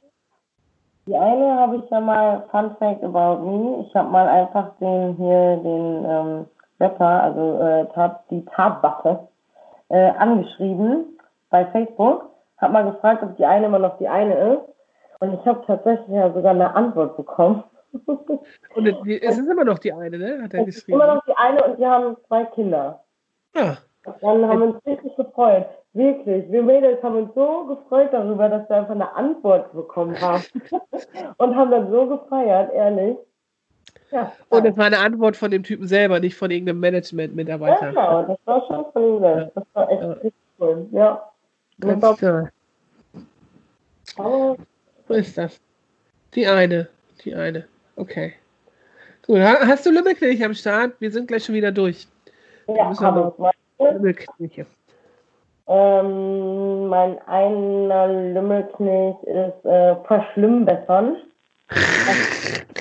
Die 1.06 1.16
eine 1.16 1.54
habe 1.58 1.76
ich 1.76 1.90
ja 1.90 2.00
mal, 2.00 2.44
Fun 2.50 2.74
Fact 2.78 3.04
about 3.04 3.42
me, 3.44 3.84
ich 3.86 3.94
habe 3.94 4.10
mal 4.10 4.26
einfach 4.28 4.70
den 4.80 5.14
hier, 5.16 5.56
den 5.56 6.04
ähm, 6.08 6.46
Rapper, 6.80 7.22
also 7.22 7.60
äh, 7.60 7.86
Tat, 7.94 8.24
die 8.30 8.44
Tatwaffe, 8.46 9.28
äh, 9.88 10.10
angeschrieben 10.10 11.18
bei 11.50 11.66
Facebook, 11.66 12.30
habe 12.58 12.72
mal 12.72 12.90
gefragt, 12.90 13.22
ob 13.22 13.36
die 13.36 13.44
eine 13.44 13.66
immer 13.66 13.78
noch 13.78 13.98
die 13.98 14.08
eine 14.08 14.34
ist. 14.34 14.62
Und 15.20 15.34
ich 15.34 15.46
habe 15.46 15.62
tatsächlich 15.66 16.08
ja 16.08 16.32
sogar 16.32 16.52
eine 16.52 16.74
Antwort 16.74 17.16
bekommen. 17.16 17.62
Und 18.74 18.86
es 18.86 19.38
ist 19.38 19.48
immer 19.48 19.64
noch 19.64 19.78
die 19.78 19.92
eine, 19.92 20.18
ne? 20.18 20.42
Hat 20.42 20.52
er 20.52 20.62
Es 20.62 20.68
ist 20.68 20.74
geschrieben. 20.86 21.00
immer 21.00 21.14
noch 21.14 21.24
die 21.24 21.36
eine 21.36 21.62
und 21.62 21.78
wir 21.78 21.88
haben 21.88 22.16
zwei 22.26 22.44
Kinder. 22.46 23.04
Ja. 23.54 23.76
Und 24.04 24.22
dann 24.22 24.48
haben 24.48 24.60
wir 24.60 24.66
uns 24.74 24.86
richtig 24.86 25.14
gefreut. 25.14 25.66
Wirklich. 25.94 26.50
Wir 26.50 26.62
Mädels 26.62 27.00
haben 27.02 27.16
uns 27.16 27.34
so 27.34 27.66
gefreut 27.66 28.08
darüber, 28.12 28.48
dass 28.48 28.68
wir 28.68 28.76
einfach 28.76 28.94
eine 28.94 29.14
Antwort 29.14 29.72
bekommen 29.72 30.20
haben. 30.20 30.42
und 31.38 31.54
haben 31.56 31.70
das 31.70 31.88
so 31.88 32.06
gefeiert, 32.08 32.72
ehrlich. 32.74 33.16
Ja, 34.10 34.32
Und 34.48 34.64
es 34.66 34.76
war 34.76 34.86
eine 34.86 34.98
Antwort 34.98 35.36
von 35.36 35.50
dem 35.50 35.62
Typen 35.62 35.86
selber, 35.86 36.20
nicht 36.20 36.36
von 36.36 36.50
irgendeinem 36.50 36.82
ja 36.82 36.90
Management-Mitarbeiter. 36.90 37.88
genau. 37.88 38.22
Das 38.24 38.38
war 38.44 38.66
schon 38.66 38.84
von 38.92 39.02
ihm 39.04 39.20
selbst. 39.20 39.56
Das 39.56 39.64
war 39.72 39.90
echt 39.90 40.02
Ja. 40.02 40.16
cool. 40.60 40.86
Ja. 40.92 41.30
Ganz 41.80 42.04
aber, 42.04 42.16
So 45.08 45.14
ist 45.14 45.36
das. 45.38 45.60
Die 46.34 46.46
eine. 46.46 46.88
Die 47.24 47.34
eine. 47.34 47.66
Okay. 47.96 48.34
Gut, 49.26 49.38
ha- 49.38 49.66
hast 49.66 49.86
du 49.86 49.90
Lümmelknilch 49.90 50.44
am 50.44 50.54
Start? 50.54 50.92
Wir 51.00 51.10
sind 51.10 51.26
gleich 51.28 51.44
schon 51.44 51.54
wieder 51.54 51.72
durch. 51.72 52.06
ja, 52.68 52.88
müssen 52.88 53.02
wir 53.02 53.12
noch- 53.12 53.32
ich 54.38 54.58
mal. 54.58 54.66
Ähm, 55.66 56.88
mein 56.88 57.18
einer 57.26 58.06
Lümmelknecht 58.08 59.22
ist 59.24 59.64
äh, 59.64 59.96
verschlimmbessern. 60.06 61.16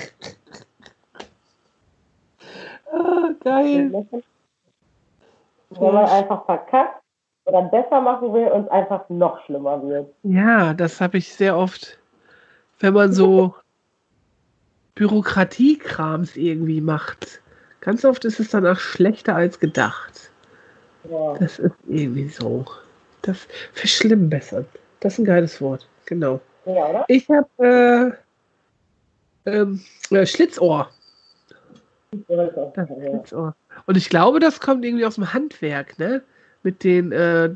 Ah, 2.94 3.30
geil. 3.42 4.06
Wenn 5.70 5.94
man 5.94 6.06
einfach 6.06 6.44
verkackt 6.44 7.02
oder 7.46 7.62
besser 7.62 8.00
machen 8.00 8.32
will 8.32 8.48
und 8.48 8.66
es 8.66 8.70
einfach 8.70 9.08
noch 9.08 9.44
schlimmer 9.44 9.82
wird. 9.82 10.12
Ja, 10.22 10.74
das 10.74 11.00
habe 11.00 11.18
ich 11.18 11.34
sehr 11.34 11.56
oft, 11.56 11.98
wenn 12.78 12.94
man 12.94 13.12
so 13.12 13.54
Bürokratiekrams 14.94 16.36
irgendwie 16.36 16.80
macht. 16.80 17.40
Ganz 17.80 18.04
oft 18.04 18.24
ist 18.24 18.38
es 18.40 18.50
danach 18.50 18.78
schlechter 18.78 19.34
als 19.34 19.58
gedacht. 19.58 20.30
Ja. 21.10 21.34
Das 21.38 21.58
ist 21.58 21.74
irgendwie 21.86 22.28
so. 22.28 22.64
Das 23.22 23.46
verschlimmbessern. 23.72 24.66
Das 25.00 25.14
ist 25.14 25.20
ein 25.20 25.24
geiles 25.24 25.60
Wort. 25.60 25.88
Genau. 26.06 26.40
ja? 26.66 27.04
Ich 27.08 27.28
habe 27.28 28.16
äh, 29.46 29.50
ähm, 29.50 29.80
äh, 30.10 30.26
Schlitzohr. 30.26 30.90
Das 32.28 32.88
Schlitzohr. 32.88 33.54
Und 33.86 33.96
ich 33.96 34.08
glaube, 34.08 34.40
das 34.40 34.60
kommt 34.60 34.84
irgendwie 34.84 35.04
aus 35.04 35.16
dem 35.16 35.32
Handwerk, 35.32 35.98
ne? 35.98 36.22
Mit 36.62 36.84
den, 36.84 37.12
äh, 37.12 37.50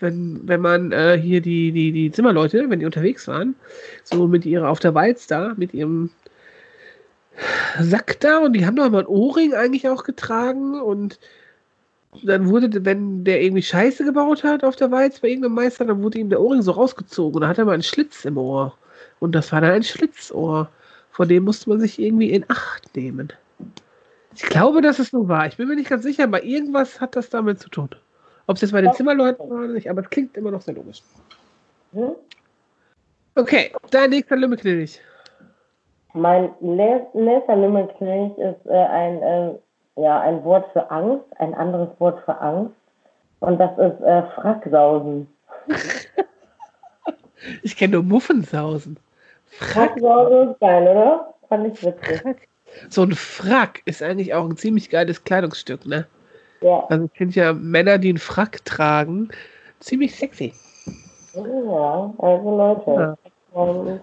wenn, 0.00 0.40
wenn 0.46 0.60
man 0.60 0.92
äh, 0.92 1.18
hier 1.18 1.40
die, 1.40 1.72
die, 1.72 1.92
die 1.92 2.10
Zimmerleute, 2.10 2.68
wenn 2.68 2.80
die 2.80 2.86
unterwegs 2.86 3.28
waren, 3.28 3.54
so 4.02 4.26
mit 4.26 4.44
ihrer 4.44 4.68
auf 4.68 4.80
der 4.80 4.94
Walz 4.94 5.26
da, 5.26 5.54
mit 5.56 5.72
ihrem 5.72 6.10
Sack 7.80 8.20
da 8.20 8.38
und 8.38 8.52
die 8.52 8.66
haben 8.66 8.76
doch 8.76 8.86
immer 8.86 9.00
ein 9.00 9.06
Ohrring 9.06 9.54
eigentlich 9.54 9.88
auch 9.88 10.04
getragen 10.04 10.80
und 10.80 11.18
dann 12.22 12.48
wurde, 12.48 12.84
wenn 12.84 13.24
der 13.24 13.42
irgendwie 13.42 13.62
Scheiße 13.62 14.04
gebaut 14.04 14.44
hat 14.44 14.64
auf 14.64 14.76
der 14.76 14.90
Walz 14.90 15.20
bei 15.20 15.28
irgendeinem 15.28 15.54
Meister, 15.54 15.84
dann 15.84 16.02
wurde 16.02 16.18
ihm 16.18 16.30
der 16.30 16.40
Ohrring 16.40 16.62
so 16.62 16.72
rausgezogen 16.72 17.36
und 17.36 17.40
da 17.42 17.48
hat 17.48 17.58
er 17.58 17.64
mal 17.64 17.72
einen 17.72 17.82
Schlitz 17.82 18.24
im 18.24 18.38
Ohr. 18.38 18.76
Und 19.20 19.34
das 19.34 19.52
war 19.52 19.60
dann 19.60 19.70
ein 19.70 19.82
Schlitzohr. 19.82 20.68
Vor 21.10 21.26
dem 21.26 21.44
musste 21.44 21.70
man 21.70 21.80
sich 21.80 21.98
irgendwie 21.98 22.30
in 22.30 22.44
Acht 22.48 22.94
nehmen. 22.96 23.32
Ich 24.34 24.42
glaube, 24.42 24.80
dass 24.82 24.98
es 24.98 25.10
so 25.10 25.28
war. 25.28 25.46
Ich 25.46 25.56
bin 25.56 25.68
mir 25.68 25.76
nicht 25.76 25.90
ganz 25.90 26.02
sicher, 26.02 26.24
aber 26.24 26.42
irgendwas 26.42 27.00
hat 27.00 27.14
das 27.14 27.30
damit 27.30 27.60
zu 27.60 27.68
tun. 27.68 27.90
Ob 28.46 28.56
es 28.56 28.62
jetzt 28.62 28.72
bei 28.72 28.82
den 28.82 28.92
Zimmerleuten 28.92 29.48
war 29.48 29.58
oder 29.58 29.68
nicht, 29.68 29.88
aber 29.88 30.02
es 30.02 30.10
klingt 30.10 30.36
immer 30.36 30.50
noch 30.50 30.60
sehr 30.60 30.74
logisch. 30.74 31.02
Hm? 31.92 32.10
Okay, 33.36 33.72
dein 33.90 34.10
nächster 34.10 34.36
Lümmelknilch. 34.36 35.00
Mein 36.12 36.50
nä- 36.60 37.06
nächster 37.14 37.56
Lümmelknecht 37.56 38.38
ist 38.38 38.66
äh, 38.66 38.72
ein, 38.72 39.22
äh, 39.22 39.54
ja, 39.96 40.20
ein 40.20 40.44
Wort 40.44 40.70
für 40.72 40.90
Angst, 40.90 41.24
ein 41.38 41.54
anderes 41.54 41.88
Wort 41.98 42.22
für 42.24 42.38
Angst. 42.40 42.74
Und 43.40 43.58
das 43.58 43.72
ist 43.78 44.00
äh, 44.02 44.22
Fracksausen. 44.34 45.28
Ich 47.62 47.76
kenne 47.76 47.94
nur 47.94 48.02
Muffensausen. 48.02 48.98
Frack. 49.46 49.90
Fracksausen 49.90 50.50
ist 50.50 50.60
geil, 50.60 50.82
oder? 50.82 51.34
Fand 51.48 51.66
ich 51.66 51.84
witzig. 51.84 52.48
So 52.88 53.02
ein 53.02 53.12
Frack 53.12 53.82
ist 53.84 54.02
eigentlich 54.02 54.34
auch 54.34 54.44
ein 54.44 54.56
ziemlich 54.56 54.90
geiles 54.90 55.22
Kleidungsstück, 55.24 55.86
ne? 55.86 56.06
Ja. 56.60 56.84
Also 56.88 57.04
ich 57.04 57.12
finde 57.12 57.34
ja 57.34 57.52
Männer, 57.52 57.98
die 57.98 58.08
einen 58.08 58.18
Frack 58.18 58.64
tragen, 58.64 59.28
ziemlich 59.80 60.16
sexy. 60.16 60.54
ja, 61.34 62.14
also 62.18 62.56
Leute. 62.56 62.90
Ja. 62.90 63.16
So, 63.54 64.00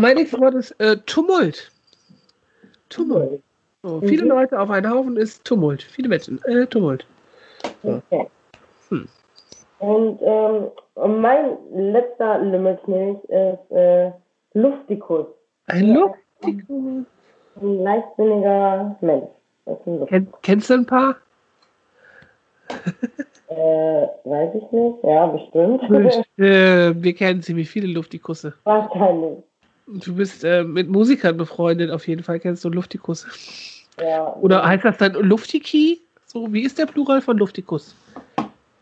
mein 0.00 0.14
nächstes 0.16 0.38
Wort 0.40 0.54
ist 0.54 0.72
äh, 0.78 0.96
Tumult. 1.06 1.72
Tumult. 2.90 3.42
So, 3.82 4.00
viele 4.02 4.24
Mhm. 4.24 4.28
Leute 4.28 4.60
auf 4.60 4.70
einen 4.70 4.90
Haufen 4.90 5.16
ist 5.16 5.42
Tumult. 5.44 5.82
Viele 5.82 6.08
Menschen. 6.08 6.38
Äh, 6.44 6.66
Tumult. 6.66 7.06
Okay. 7.82 8.28
Hm. 8.90 9.08
Und 9.78 10.20
ähm, 10.22 10.70
mein 11.20 11.56
letzter 11.74 12.38
Lümmelknecht 12.38 13.24
ist 13.24 13.70
äh, 13.70 14.12
Luftikus. 14.52 15.26
Ein. 15.66 15.94
Luftikus. 15.94 17.06
Ein 17.60 17.82
leichtsinniger 17.82 18.96
Mensch. 19.00 19.28
Kenn, 20.08 20.28
kennst 20.42 20.68
du 20.70 20.74
ein 20.74 20.86
paar? 20.86 21.16
Äh, 23.56 24.08
weiß 24.24 24.54
ich 24.54 24.72
nicht. 24.72 25.04
Ja, 25.04 25.26
bestimmt. 25.26 25.82
äh, 26.38 26.94
wir 27.02 27.14
kennen 27.14 27.42
ziemlich 27.42 27.68
viele 27.68 27.88
Luftikusse. 27.88 28.54
Wahrscheinlich. 28.64 29.38
Du 29.86 30.14
bist 30.14 30.44
äh, 30.44 30.62
mit 30.64 30.88
Musikern 30.88 31.36
befreundet, 31.36 31.90
auf 31.90 32.06
jeden 32.06 32.22
Fall 32.22 32.40
kennst 32.40 32.64
du 32.64 32.70
Luftikusse. 32.70 33.28
Ja. 34.00 34.34
Oder 34.36 34.64
heißt 34.64 34.84
das 34.84 34.98
dann 34.98 35.12
Luftiki? 35.14 36.00
So, 36.26 36.50
wie 36.52 36.62
ist 36.62 36.78
der 36.78 36.86
Plural 36.86 37.20
von 37.20 37.36
Luftikus? 37.36 37.94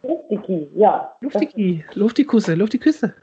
Luftiki, 0.02 0.68
ja. 0.76 1.12
Luftiki, 1.20 1.84
Luftikusse, 1.94 2.54
Luftiküsse. 2.54 3.14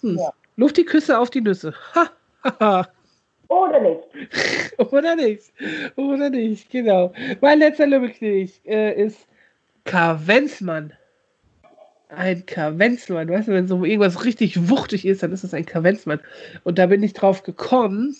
Hm. 0.00 0.16
Ja. 0.16 0.32
Luftiküsse 0.56 1.18
auf 1.18 1.30
die 1.30 1.40
Nüsse. 1.40 1.74
Ha, 1.94 2.08
ha, 2.44 2.56
ha. 2.58 2.88
Oder 3.48 3.80
nicht. 3.80 4.02
Oder 4.92 5.14
nicht. 5.14 5.52
Oder 5.96 6.30
nicht, 6.30 6.70
genau. 6.70 7.12
Mein 7.40 7.58
letzter 7.58 7.86
Lümmelknecht 7.86 8.64
äh, 8.66 8.94
ist 8.94 9.28
Kavenzmann. 9.84 10.92
Ein 12.08 12.44
Kavenzmann. 12.44 13.28
Weißt 13.28 13.48
du, 13.48 13.52
wenn 13.52 13.68
so 13.68 13.84
irgendwas 13.84 14.24
richtig 14.24 14.68
wuchtig 14.68 15.06
ist, 15.06 15.22
dann 15.22 15.32
ist 15.32 15.44
es 15.44 15.54
ein 15.54 15.66
Kavenzmann. 15.66 16.20
Und 16.62 16.78
da 16.78 16.86
bin 16.86 17.02
ich 17.02 17.14
drauf 17.14 17.42
gekommen, 17.42 18.14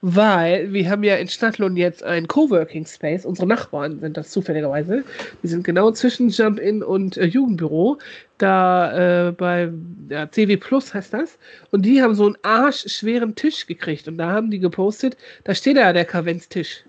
weil 0.00 0.72
wir 0.72 0.90
haben 0.90 1.02
ja 1.04 1.16
in 1.16 1.28
Stadtlohn 1.28 1.76
jetzt 1.76 2.02
ein 2.02 2.28
Coworking 2.28 2.84
Space. 2.84 3.24
Unsere 3.24 3.46
Nachbarn 3.46 4.00
sind 4.00 4.16
das 4.16 4.30
zufälligerweise. 4.30 5.04
Die 5.42 5.48
sind 5.48 5.64
genau 5.64 5.92
zwischen 5.92 6.28
Jump-In 6.28 6.82
und 6.82 7.16
äh, 7.16 7.24
Jugendbüro. 7.24 7.98
Da 8.38 9.28
äh, 9.28 9.32
bei 9.32 9.72
ja, 10.10 10.30
CW 10.30 10.56
Plus 10.56 10.92
heißt 10.92 11.14
das. 11.14 11.38
Und 11.70 11.82
die 11.82 12.02
haben 12.02 12.14
so 12.14 12.26
einen 12.26 12.36
arschschweren 12.42 13.34
Tisch 13.34 13.66
gekriegt. 13.66 14.08
Und 14.08 14.18
da 14.18 14.30
haben 14.30 14.50
die 14.50 14.58
gepostet, 14.58 15.16
da 15.44 15.54
steht 15.54 15.76
ja 15.76 15.92
der 15.92 16.04
Kavenz-Tisch. 16.04 16.84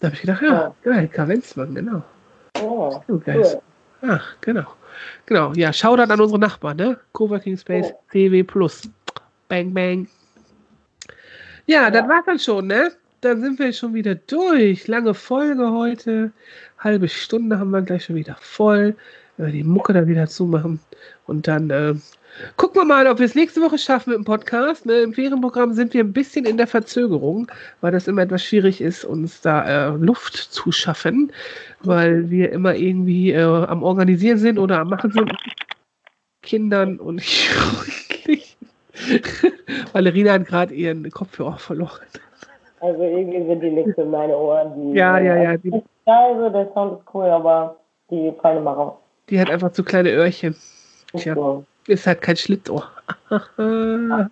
Da 0.00 0.06
habe 0.06 0.16
ich 0.16 0.22
gedacht, 0.22 0.42
ja, 0.42 0.74
geil, 0.82 1.08
Kavenzmann, 1.08 1.74
genau. 1.74 2.02
Oh, 2.62 3.02
Oh, 3.08 3.18
geil. 3.18 3.60
Ach, 4.02 4.36
genau. 4.40 4.66
Genau, 5.26 5.52
ja, 5.54 5.72
Shoutout 5.72 6.10
an 6.12 6.20
unsere 6.20 6.38
Nachbarn, 6.38 6.76
ne? 6.76 6.98
Coworking 7.12 7.56
Space 7.56 7.92
CW 8.10 8.42
Plus. 8.44 8.88
Bang, 9.48 9.72
bang. 9.74 10.08
Ja, 11.66 11.90
das 11.90 12.08
war's 12.08 12.24
dann 12.26 12.38
schon, 12.38 12.66
ne? 12.68 12.92
Dann 13.20 13.40
sind 13.40 13.58
wir 13.58 13.72
schon 13.72 13.94
wieder 13.94 14.14
durch. 14.14 14.86
Lange 14.86 15.14
Folge 15.14 15.70
heute. 15.70 16.32
Halbe 16.78 17.08
Stunde 17.08 17.58
haben 17.58 17.70
wir 17.70 17.82
gleich 17.82 18.04
schon 18.04 18.16
wieder 18.16 18.36
voll. 18.40 18.94
Wenn 19.36 19.46
wir 19.46 19.52
die 19.52 19.64
Mucke 19.64 19.92
da 19.92 20.06
wieder 20.06 20.26
zumachen. 20.26 20.80
Und 21.26 21.48
dann 21.48 21.70
äh, 21.70 21.94
gucken 22.56 22.80
wir 22.80 22.84
mal, 22.84 23.06
ob 23.06 23.18
wir 23.18 23.26
es 23.26 23.34
nächste 23.34 23.60
Woche 23.60 23.78
schaffen 23.78 24.10
mit 24.10 24.18
dem 24.18 24.24
Podcast. 24.24 24.86
Ne? 24.86 25.00
Im 25.00 25.12
Ferienprogramm 25.12 25.72
sind 25.72 25.94
wir 25.94 26.02
ein 26.04 26.12
bisschen 26.12 26.44
in 26.44 26.56
der 26.56 26.66
Verzögerung, 26.66 27.50
weil 27.80 27.92
das 27.92 28.08
immer 28.08 28.22
etwas 28.22 28.42
schwierig 28.44 28.80
ist, 28.80 29.04
uns 29.04 29.40
da 29.40 29.88
äh, 29.88 29.96
Luft 29.96 30.36
zu 30.36 30.72
schaffen, 30.72 31.32
weil 31.82 32.30
wir 32.30 32.52
immer 32.52 32.74
irgendwie 32.74 33.32
äh, 33.32 33.42
am 33.42 33.82
Organisieren 33.82 34.38
sind 34.38 34.58
oder 34.58 34.80
am 34.80 34.88
Machen 34.88 35.12
sind. 35.12 35.32
Kindern 36.42 36.98
und 36.98 37.22
Valerina 39.92 40.32
hat 40.32 40.46
gerade 40.46 40.74
ihren 40.74 41.10
Kopfhörer 41.10 41.58
verloren. 41.58 42.06
Also 42.80 43.02
irgendwie 43.02 43.46
sind 43.46 43.60
die 43.60 43.70
nichts 43.70 43.98
in 43.98 44.10
meine 44.10 44.36
Ohren. 44.36 44.92
Die, 44.92 44.98
Ja, 44.98 45.18
ja, 45.18 45.36
ja. 45.36 45.56
Die, 45.56 45.72
Also 46.04 46.50
der 46.50 46.70
Sound 46.72 47.00
ist 47.00 47.14
cool, 47.14 47.24
aber 47.24 47.76
die 48.10 48.32
fallen 48.40 48.58
immer 48.58 48.72
raus. 48.72 48.94
die 49.28 49.40
hat 49.40 49.50
einfach 49.50 49.72
zu 49.72 49.82
kleine 49.82 50.10
Öhrchen. 50.10 50.54
Tja. 51.16 51.34
So. 51.34 51.64
Ist 51.86 52.06
halt 52.06 52.22
kein 52.22 52.36
Schlitzohr. 52.36 52.90
ah, 53.30 54.28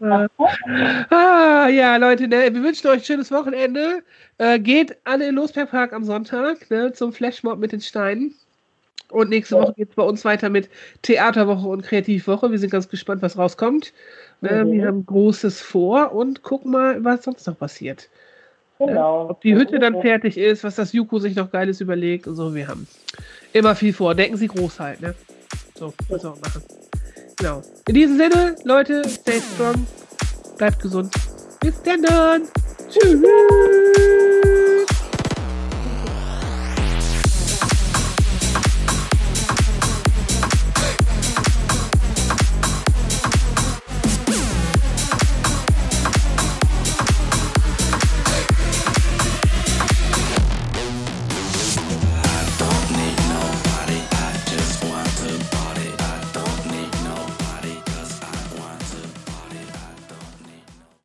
ja, 1.68 1.96
Leute, 1.96 2.26
ne, 2.26 2.52
wir 2.52 2.62
wünschen 2.62 2.88
euch 2.88 2.98
ein 2.98 3.04
schönes 3.04 3.30
Wochenende. 3.30 4.02
Äh, 4.38 4.58
geht 4.58 4.96
alle 5.04 5.28
in 5.28 5.36
Losbergpark 5.36 5.92
am 5.92 6.04
Sonntag 6.04 6.68
ne, 6.70 6.92
zum 6.92 7.12
Flashmob 7.12 7.58
mit 7.58 7.72
den 7.72 7.80
Steinen. 7.80 8.34
Und 9.10 9.30
nächste. 9.30 9.56
Woche 9.56 9.74
geht 9.74 9.90
es 9.90 9.94
bei 9.94 10.02
uns 10.02 10.24
weiter 10.24 10.48
mit 10.48 10.68
Theaterwoche 11.02 11.68
und 11.68 11.82
Kreativwoche. 11.82 12.50
Wir 12.50 12.58
sind 12.58 12.70
ganz 12.70 12.88
gespannt, 12.88 13.22
was 13.22 13.38
rauskommt. 13.38 13.92
Ne, 14.40 14.64
Mhm. 14.64 14.72
Wir 14.72 14.86
haben 14.86 15.06
Großes 15.06 15.60
vor 15.60 16.12
und 16.12 16.42
gucken 16.42 16.72
mal, 16.72 17.04
was 17.04 17.24
sonst 17.24 17.46
noch 17.46 17.58
passiert. 17.58 18.08
Genau. 18.78 19.30
Ob 19.30 19.40
die 19.40 19.54
Hütte 19.54 19.78
dann 19.78 20.00
fertig 20.00 20.36
ist, 20.36 20.64
was 20.64 20.74
das 20.74 20.92
Juko 20.92 21.20
sich 21.20 21.36
noch 21.36 21.52
Geiles 21.52 21.80
überlegt 21.80 22.26
und 22.26 22.34
so. 22.34 22.54
Wir 22.54 22.66
haben 22.66 22.88
immer 23.52 23.76
viel 23.76 23.92
vor. 23.92 24.14
Denken 24.14 24.36
Sie 24.36 24.48
groß 24.48 24.80
halt, 24.80 25.00
ne? 25.00 25.14
So, 25.76 25.94
müssen 26.10 26.24
wir 26.24 26.32
auch 26.32 26.40
machen. 26.40 26.62
Genau. 27.36 27.62
In 27.88 27.94
diesem 27.94 28.16
Sinne, 28.16 28.56
Leute, 28.64 29.02
stay 29.08 29.40
strong, 29.54 29.86
bleibt 30.56 30.80
gesund. 30.80 31.12
Bis 31.60 31.74
dann. 31.82 32.42
Tschüss. 32.88 33.20